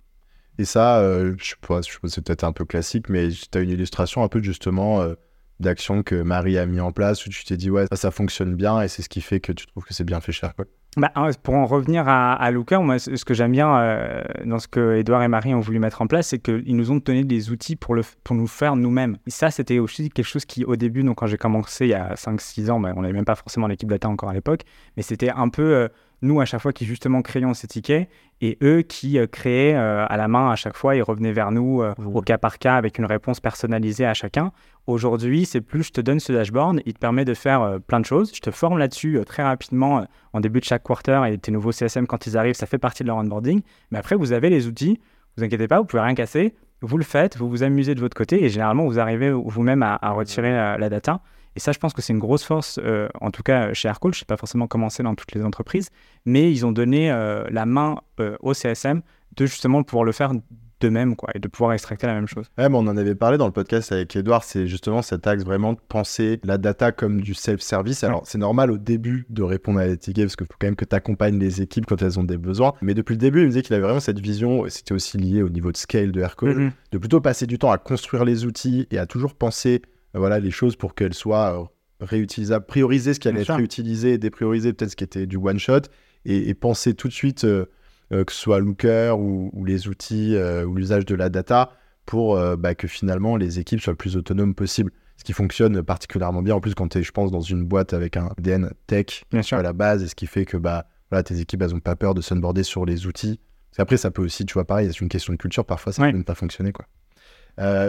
Et 0.60 0.66
ça, 0.66 1.00
euh, 1.00 1.36
je 1.38 1.50
sais 1.50 1.56
je 2.02 2.08
c'est 2.08 2.24
peut-être 2.24 2.44
un 2.44 2.52
peu 2.52 2.66
classique, 2.66 3.10
mais 3.10 3.30
tu 3.30 3.58
as 3.58 3.62
une 3.62 3.70
illustration 3.70 4.24
un 4.24 4.28
peu 4.28 4.42
justement 4.42 5.02
euh, 5.02 5.14
d'action 5.60 6.04
que 6.04 6.22
Marie 6.22 6.58
a 6.58 6.66
mis 6.66 6.80
en 6.80 6.92
place 6.92 7.26
où 7.26 7.30
tu 7.30 7.44
t'es 7.44 7.58
dit, 7.58 7.70
ouais, 7.70 7.86
ça, 7.88 7.96
ça 7.96 8.12
fonctionne 8.12 8.56
bien 8.56 8.82
et 8.82 8.88
c'est 8.88 9.02
ce 9.02 9.10
qui 9.10 9.22
fait 9.22 9.40
que 9.40 9.52
tu 9.52 9.66
trouves 9.66 9.84
que 9.84 9.94
c'est 9.94 10.04
bien 10.04 10.22
fait 10.22 10.32
cher. 10.32 10.56
Quoi. 10.56 10.66
Bah, 10.98 11.12
pour 11.44 11.54
en 11.54 11.68
revenir 11.68 12.08
à, 12.08 12.34
à 12.34 12.50
Looker, 12.50 12.82
moi, 12.82 12.98
ce 12.98 13.24
que 13.24 13.36
j'aime 13.36 13.52
bien 13.52 13.78
euh, 13.78 14.24
dans 14.46 14.58
ce 14.58 14.68
que 14.68 14.96
Edouard 14.96 15.22
et 15.22 15.28
Marie 15.28 15.54
ont 15.54 15.60
voulu 15.60 15.78
mettre 15.78 16.02
en 16.02 16.08
place, 16.08 16.28
c'est 16.28 16.40
qu'ils 16.40 16.76
nous 16.76 16.92
ont 16.92 16.96
donné 16.96 17.24
des 17.24 17.52
outils 17.52 17.76
pour, 17.76 17.94
le, 17.94 18.02
pour 18.24 18.36
nous 18.36 18.48
faire 18.48 18.76
nous-mêmes. 18.76 19.18
Ça, 19.28 19.52
c'était 19.52 19.78
aussi 19.78 20.10
quelque 20.10 20.26
chose 20.26 20.46
qui, 20.46 20.66
au 20.66 20.76
début, 20.76 21.04
donc 21.04 21.18
quand 21.18 21.28
j'ai 21.28 21.38
commencé 21.38 21.86
il 21.86 21.90
y 21.90 21.94
a 21.94 22.16
5-6 22.16 22.72
ans, 22.72 22.80
bah, 22.80 22.94
on 22.96 23.04
n'avait 23.04 23.14
même 23.14 23.26
pas 23.26 23.36
forcément 23.36 23.68
l'équipe 23.68 23.90
data 23.90 24.10
encore 24.10 24.30
à 24.30 24.34
l'époque, 24.34 24.62
mais 24.96 25.04
c'était 25.04 25.30
un 25.30 25.50
peu 25.50 25.88
nous 26.22 26.42
à 26.42 26.46
chaque 26.46 26.62
fois 26.62 26.74
qui 26.74 26.86
justement 26.86 27.22
créions 27.22 27.54
ces 27.54 27.68
tickets 27.68 28.10
et 28.42 28.58
eux 28.62 28.82
qui 28.82 29.18
euh, 29.18 29.28
créaient 29.28 29.76
euh, 29.76 30.06
à 30.08 30.18
la 30.18 30.28
main 30.28 30.52
à 30.52 30.56
chaque 30.56 30.76
fois, 30.76 30.96
ils 30.96 31.02
revenaient 31.02 31.32
vers 31.32 31.52
nous 31.52 31.82
euh, 31.82 31.94
au 31.98 32.22
cas 32.22 32.38
par 32.38 32.60
cas 32.60 32.76
avec 32.76 32.98
une 32.98 33.06
réponse 33.06 33.40
personnalisée 33.40 34.06
à 34.06 34.14
chacun. 34.14 34.52
Aujourd'hui, 34.86 35.46
c'est 35.46 35.62
plus 35.62 35.84
je 35.84 35.92
te 35.92 36.02
donne 36.02 36.20
ce 36.20 36.32
dashboard, 36.32 36.82
il 36.86 36.94
te 36.94 37.00
permet 37.00 37.26
de 37.26 37.34
faire 37.34 37.80
plein 37.88 38.00
de 38.00 38.06
choses. 38.06 38.32
Je 38.34 38.40
te 38.40 38.52
forme 38.52 38.78
là-dessus 38.78 39.20
très 39.26 39.44
rapidement 39.44 40.06
en 40.34 40.40
début 40.40 40.60
de 40.60 40.66
chaque 40.66 40.84
quarter 40.84 41.22
et 41.30 41.38
tes 41.38 41.52
nouveaux 41.52 41.74
CSM 41.74 42.08
quand 42.08 42.26
ils 42.26 42.38
arrivent, 42.38 42.56
ça 42.56 42.68
fait 42.68 42.78
partie 42.78 43.04
de 43.04 43.08
leur 43.08 43.18
onboarding. 43.18 43.62
Mais 43.92 43.98
après, 43.98 44.16
vous 44.16 44.32
avez 44.32 44.50
les 44.50 44.66
outils, 44.66 45.00
vous 45.36 45.44
inquiétez 45.44 45.68
pas, 45.68 45.80
vous 45.80 45.86
pouvez 45.86 46.02
rien 46.02 46.16
casser, 46.16 46.56
vous 46.82 46.98
le 46.98 47.04
faites, 47.04 47.38
vous 47.38 47.50
vous 47.50 47.64
amusez 47.64 47.96
de 47.96 48.00
votre 48.00 48.16
côté 48.16 48.46
et 48.46 48.50
généralement 48.50 48.86
vous 48.86 48.98
arrivez 48.98 49.30
vous-même 49.30 49.84
à, 49.84 50.12
retirer 50.12 50.52
la 50.52 50.90
data. 50.90 51.20
Et 51.58 51.60
ça, 51.60 51.72
je 51.72 51.80
pense 51.80 51.92
que 51.94 52.04
c'est 52.04 52.14
une 52.14 52.20
grosse 52.20 52.44
force, 52.44 52.80
euh, 52.84 53.10
en 53.20 53.32
tout 53.32 53.42
cas 53.42 53.74
chez 53.74 53.88
Aircall. 53.88 54.14
Je 54.14 54.18
ne 54.18 54.20
sais 54.20 54.26
pas 54.26 54.38
forcément 54.38 54.68
comment 54.68 54.90
c'est 54.90 55.02
dans 55.02 55.16
toutes 55.16 55.34
les 55.34 55.44
entreprises, 55.44 55.90
mais 56.24 56.52
ils 56.52 56.66
ont 56.68 56.72
donné 56.72 57.12
euh, 57.12 57.44
la 57.50 57.66
main 57.66 57.98
euh, 58.20 58.38
au 58.42 58.54
CSM 58.54 59.02
de 59.36 59.46
justement 59.48 59.82
pouvoir 59.82 60.04
le 60.06 60.12
faire 60.12 60.32
d'eux-mêmes 60.80 61.16
quoi, 61.16 61.30
et 61.34 61.40
de 61.40 61.48
pouvoir 61.48 61.74
extracter 61.74 62.06
la 62.06 62.14
même 62.14 62.28
chose. 62.28 62.46
Ouais, 62.60 62.70
mais 62.70 62.76
on 62.76 62.82
en 62.86 62.96
avait 62.96 63.16
parlé 63.16 63.40
dans 63.40 63.48
le 63.48 63.52
podcast 63.52 63.92
avec 63.92 64.16
Edouard, 64.16 64.44
c'est 64.44 64.68
justement 64.68 65.02
cet 65.02 65.26
axe 65.26 65.44
vraiment 65.44 65.74
de 65.74 65.80
penser 65.90 66.40
la 66.44 66.60
data 66.60 66.92
comme 66.92 67.22
du 67.22 67.34
self-service. 67.34 68.04
Alors, 68.04 68.22
c'est 68.28 68.38
normal 68.38 68.70
au 68.70 68.78
début 68.78 69.26
de 69.32 69.42
répondre 69.42 69.80
à 69.80 69.88
des 69.88 69.98
tickets 69.98 70.26
parce 70.26 70.36
qu'il 70.36 70.46
faut 70.46 70.54
quand 70.60 70.68
même 70.68 70.76
que 70.76 70.86
tu 70.86 70.96
accompagnes 70.96 71.40
les 71.40 71.64
équipes 71.64 71.88
quand 71.88 72.00
elles 72.04 72.20
ont 72.20 72.24
des 72.24 72.38
besoins. 72.38 72.74
Mais 72.84 72.94
depuis 72.94 73.14
le 73.14 73.18
début, 73.20 73.40
il 73.40 73.46
me 73.46 73.50
disait 73.50 73.64
qu'il 73.64 73.74
avait 73.74 73.84
vraiment 73.86 74.00
cette 74.00 74.20
vision, 74.20 74.68
et 74.68 74.70
c'était 74.70 74.94
aussi 74.94 75.18
lié 75.18 75.42
au 75.42 75.50
niveau 75.50 75.72
de 75.72 75.78
scale 75.78 76.12
de 76.12 76.22
Aircall, 76.22 76.56
Mhm. 76.56 76.72
de 76.92 76.98
plutôt 77.00 77.22
passer 77.22 77.48
du 77.48 77.58
temps 77.58 77.72
à 77.72 77.80
construire 77.80 78.24
les 78.24 78.46
outils 78.46 78.88
et 78.92 79.00
à 79.00 79.08
toujours 79.08 79.34
penser 79.34 79.82
euh, 79.84 79.88
voilà, 80.14 80.40
les 80.40 80.52
choses 80.52 80.76
pour 80.76 80.96
qu'elles 80.96 81.14
soient 81.14 81.62
euh, 81.62 81.66
réutilisables, 82.06 82.66
prioriser 82.66 83.14
ce 83.14 83.20
qui 83.20 83.28
allait 83.28 83.42
être 83.42 83.54
réutilisé 83.56 84.14
et 84.14 84.18
déprioriser 84.18 84.74
peut-être 84.74 84.92
ce 84.92 84.96
qui 84.96 85.04
était 85.04 85.26
du 85.26 85.38
one-shot 85.38 85.82
et, 86.26 86.50
et 86.50 86.54
penser 86.54 86.94
tout 86.94 87.08
de 87.08 87.14
suite, 87.14 87.44
euh, 87.46 87.66
euh, 88.14 88.24
que 88.24 88.32
ce 88.32 88.40
soit 88.40 88.60
Looker 88.60 89.18
ou, 89.20 89.50
ou 89.54 89.66
les 89.66 89.88
outils 89.88 90.36
euh, 90.36 90.64
ou 90.66 90.76
l'usage 90.76 91.06
de 91.06 91.16
la 91.16 91.30
data 91.30 91.72
pour 92.06 92.40
bah, 92.58 92.74
que 92.74 92.88
finalement 92.88 93.36
les 93.36 93.60
équipes 93.60 93.82
soient 93.82 93.92
le 93.92 93.98
plus 93.98 94.16
autonomes 94.16 94.56
possible. 94.56 94.94
Ce 95.18 95.26
qui 95.26 95.34
fonctionne 95.34 95.82
particulièrement 95.84 96.42
bien 96.42 96.56
en 96.56 96.62
plus 96.62 96.74
quand 96.74 96.88
tu 96.88 97.00
es, 97.00 97.04
je 97.04 97.12
pense, 97.12 97.32
dans 97.32 97.42
une 97.42 97.66
boîte 97.66 97.92
avec 97.94 98.16
un 98.16 98.30
ADN 98.38 98.72
tech 98.86 99.26
Bien 99.32 99.42
sûr. 99.42 99.58
à 99.58 99.62
la 99.62 99.74
base 99.74 100.04
et 100.04 100.08
ce 100.08 100.16
qui 100.16 100.26
fait 100.26 100.46
que 100.46 100.56
bah, 100.56 100.86
voilà, 101.12 101.24
tes 101.24 101.40
équipes 101.42 101.62
elles 101.64 101.76
ont 101.76 101.82
pas 101.82 101.98
peur 101.98 102.14
de 102.14 102.22
s'onboarder 102.22 102.64
sur 102.64 102.86
les 102.86 103.08
outils. 103.08 103.42
Parce 103.72 103.78
qu'après, 103.78 103.98
ça 103.98 104.10
peut 104.12 104.22
aussi, 104.22 104.46
tu 104.46 104.54
vois, 104.54 104.64
pareil, 104.66 104.88
c'est 104.94 105.02
une 105.02 105.10
question 105.10 105.34
de 105.34 105.38
culture, 105.38 105.66
parfois 105.66 105.92
ça 105.92 106.02
Ouais. 106.04 106.12
peut 106.14 106.18
ne 106.18 106.24
pas 106.24 106.36
fonctionner. 106.36 106.72
quoi. 106.72 106.86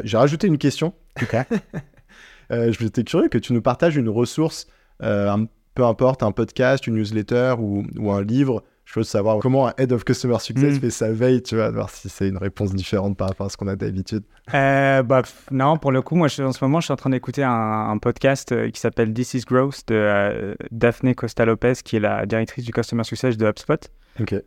J'ai 0.02 0.16
rajouté 0.16 0.48
une 0.48 0.58
question. 0.58 0.94
Euh, 2.52 2.72
J'étais 2.72 3.04
curieux 3.04 3.28
que 3.28 3.38
tu 3.38 3.52
nous 3.52 3.62
partages 3.62 3.96
une 3.96 4.08
ressource, 4.08 4.66
euh, 5.02 5.30
un- 5.30 5.46
peu 5.74 5.84
importe, 5.84 6.22
un 6.22 6.32
podcast, 6.32 6.86
une 6.86 6.94
newsletter 6.96 7.54
ou, 7.58 7.84
ou 7.98 8.10
un 8.10 8.22
livre. 8.22 8.64
Je 8.84 8.98
veux 8.98 9.04
savoir 9.04 9.38
comment 9.40 9.68
un 9.68 9.74
Head 9.76 9.92
of 9.92 10.02
Customer 10.02 10.38
Success 10.38 10.76
Mm. 10.76 10.80
fait 10.80 10.90
sa 10.90 11.12
veille, 11.12 11.42
tu 11.42 11.56
vois, 11.56 11.70
voir 11.70 11.90
si 11.90 12.08
c'est 12.08 12.26
une 12.26 12.38
réponse 12.38 12.74
différente 12.74 13.18
par 13.18 13.28
rapport 13.28 13.46
à 13.46 13.50
ce 13.50 13.56
qu'on 13.58 13.68
a 13.68 13.76
d'habitude. 13.76 14.24
Euh, 14.54 15.02
bah, 15.02 15.22
non, 15.50 15.76
pour 15.76 15.92
le 15.92 16.00
coup, 16.00 16.16
moi, 16.16 16.26
je- 16.28 16.42
en 16.42 16.52
ce 16.52 16.64
moment, 16.64 16.80
je 16.80 16.86
suis 16.86 16.92
en 16.92 16.96
train 16.96 17.10
d'écouter 17.10 17.42
un, 17.44 17.50
un 17.52 17.98
podcast 17.98 18.50
euh, 18.52 18.70
qui 18.70 18.80
s'appelle 18.80 19.12
This 19.12 19.34
is 19.34 19.42
Growth 19.46 19.82
de 19.88 20.56
Daphne 20.70 21.14
Costa 21.14 21.44
Lopez, 21.44 21.74
qui 21.84 21.96
est 21.96 22.00
la 22.00 22.24
directrice 22.24 22.64
du 22.64 22.72
Customer 22.72 23.04
Success 23.04 23.36
de 23.36 23.46
HubSpot, 23.46 23.76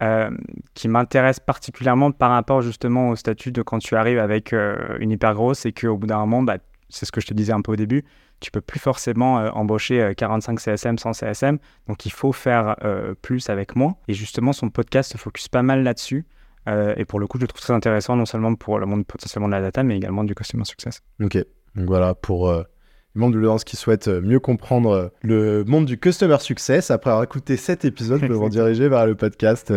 euh, 0.01 0.31
qui 0.73 0.87
m'intéresse 0.89 1.39
particulièrement 1.39 2.11
par 2.11 2.31
rapport 2.31 2.61
justement 2.63 3.09
au 3.09 3.15
statut 3.15 3.51
de 3.51 3.61
quand 3.61 3.77
tu 3.79 3.95
arrives 3.95 4.19
avec 4.19 4.53
euh, 4.53 4.97
une 4.99 5.11
hyper 5.11 5.35
grosse 5.35 5.65
et 5.67 5.71
qu'au 5.71 5.97
bout 5.97 6.07
d'un 6.07 6.17
moment, 6.17 6.41
bah, 6.41 6.57
c'est 6.91 7.05
ce 7.05 7.11
que 7.11 7.21
je 7.21 7.27
te 7.27 7.33
disais 7.33 7.53
un 7.53 7.61
peu 7.61 7.71
au 7.71 7.75
début, 7.75 8.03
tu 8.39 8.51
peux 8.51 8.61
plus 8.61 8.79
forcément 8.79 9.39
euh, 9.39 9.49
embaucher 9.51 10.01
euh, 10.01 10.13
45 10.13 10.59
CSM 10.59 10.97
sans 10.97 11.13
CSM, 11.13 11.57
donc 11.87 12.05
il 12.05 12.11
faut 12.11 12.31
faire 12.31 12.75
euh, 12.83 13.13
plus 13.21 13.49
avec 13.49 13.75
moins. 13.75 13.95
Et 14.07 14.13
justement, 14.13 14.53
son 14.53 14.69
podcast 14.69 15.11
se 15.11 15.17
focus 15.17 15.47
pas 15.47 15.63
mal 15.63 15.83
là-dessus. 15.83 16.25
Euh, 16.67 16.93
et 16.97 17.05
pour 17.05 17.19
le 17.19 17.27
coup, 17.27 17.37
je 17.37 17.43
le 17.43 17.47
trouve 17.47 17.61
très 17.61 17.73
intéressant, 17.73 18.15
non 18.15 18.25
seulement 18.25 18.53
pour 18.55 18.77
le 18.77 18.85
monde 18.85 19.05
potentiellement 19.05 19.47
de 19.47 19.53
la 19.53 19.61
data, 19.61 19.83
mais 19.83 19.97
également 19.97 20.23
du 20.23 20.35
customer 20.35 20.65
success. 20.65 21.01
Ok, 21.21 21.37
donc 21.75 21.87
voilà, 21.87 22.13
pour 22.13 22.51
les 22.51 23.19
membres 23.19 23.33
de 23.33 23.39
l'audience 23.39 23.63
qui 23.63 23.77
souhaitent 23.77 24.09
mieux 24.09 24.39
comprendre 24.39 25.11
le 25.23 25.63
monde 25.63 25.85
du 25.85 25.97
Customer 25.97 26.37
Success, 26.39 26.91
après 26.91 27.09
avoir 27.09 27.23
écouté 27.23 27.57
cet 27.57 27.83
épisode, 27.83 28.23
vous 28.23 28.39
vous 28.39 28.49
diriger 28.49 28.89
vers 28.89 29.07
le 29.07 29.15
podcast 29.15 29.73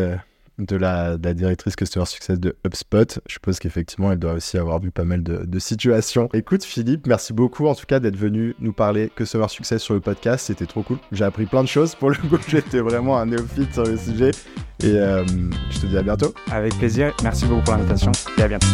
de, 0.59 0.77
la, 0.77 1.17
directrice 1.17 1.77
Customer 1.77 2.07
Success 2.07 2.39
de 2.39 2.57
HubSpot. 2.67 3.21
Je 3.27 3.35
suppose 3.35 3.59
qu'effectivement, 3.59 4.13
elle 4.13 4.19
doit 4.19 4.35
aussi 4.35 4.59
avoir 4.59 4.81
vu 4.81 4.91
pas 4.91 5.05
mal 5.05 5.23
de, 5.23 5.45
de 5.45 5.59
situations. 5.59 6.29
Écoute, 6.33 6.65
Philippe, 6.65 7.07
merci 7.07 7.33
beaucoup 7.33 7.67
en 7.67 7.75
tout 7.75 7.87
cas 7.87 8.01
d'être 8.01 8.17
venu 8.17 8.55
nous 8.61 8.73
parler 8.73 9.11
Customer 9.15 9.49
Success 9.49 9.83
sur 9.83 9.95
le 9.95 10.01
podcast. 10.01 10.47
C'était 10.47 10.67
trop 10.67 10.83
cool. 10.83 10.99
J'ai 11.13 11.25
appris 11.25 11.47
plein 11.47 11.63
de 11.63 11.69
choses. 11.69 11.95
Pour 11.95 12.11
le 12.11 12.17
coup, 12.17 12.39
j'étais 12.49 12.81
vraiment 12.81 13.19
un 13.19 13.27
néophyte 13.27 13.73
sur 13.73 13.85
le 13.85 13.97
sujet. 13.97 14.31
Et 14.83 14.97
euh, 14.97 15.25
je 15.71 15.81
te 15.81 15.87
dis 15.87 15.97
à 15.97 16.03
bientôt. 16.03 16.35
Avec 16.51 16.77
plaisir. 16.79 17.15
Merci 17.23 17.47
beaucoup 17.47 17.63
pour 17.63 17.75
l'invitation 17.75 18.13
et 18.39 18.43
à 18.43 18.49
bientôt. 18.49 18.67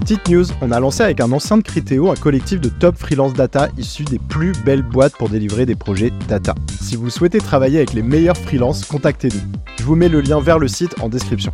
Petite 0.00 0.28
news, 0.28 0.46
on 0.62 0.72
a 0.72 0.80
lancé 0.80 1.02
avec 1.02 1.20
un 1.20 1.30
ancien 1.30 1.58
de 1.58 1.62
Criteo 1.62 2.10
un 2.10 2.16
collectif 2.16 2.60
de 2.60 2.70
top 2.70 2.96
freelance 2.96 3.34
data 3.34 3.68
issus 3.76 4.04
des 4.04 4.18
plus 4.18 4.52
belles 4.64 4.82
boîtes 4.82 5.14
pour 5.16 5.28
délivrer 5.28 5.66
des 5.66 5.76
projets 5.76 6.10
data. 6.26 6.54
Si 6.80 6.96
vous 6.96 7.10
souhaitez 7.10 7.38
travailler 7.38 7.76
avec 7.76 7.92
les 7.92 8.02
meilleurs 8.02 8.36
freelances, 8.36 8.84
contactez-nous. 8.86 9.40
Je 9.78 9.84
vous 9.84 9.96
mets 9.96 10.08
le 10.08 10.22
lien 10.22 10.40
vers 10.40 10.58
le 10.58 10.68
site 10.68 10.94
en 11.00 11.08
description. 11.08 11.52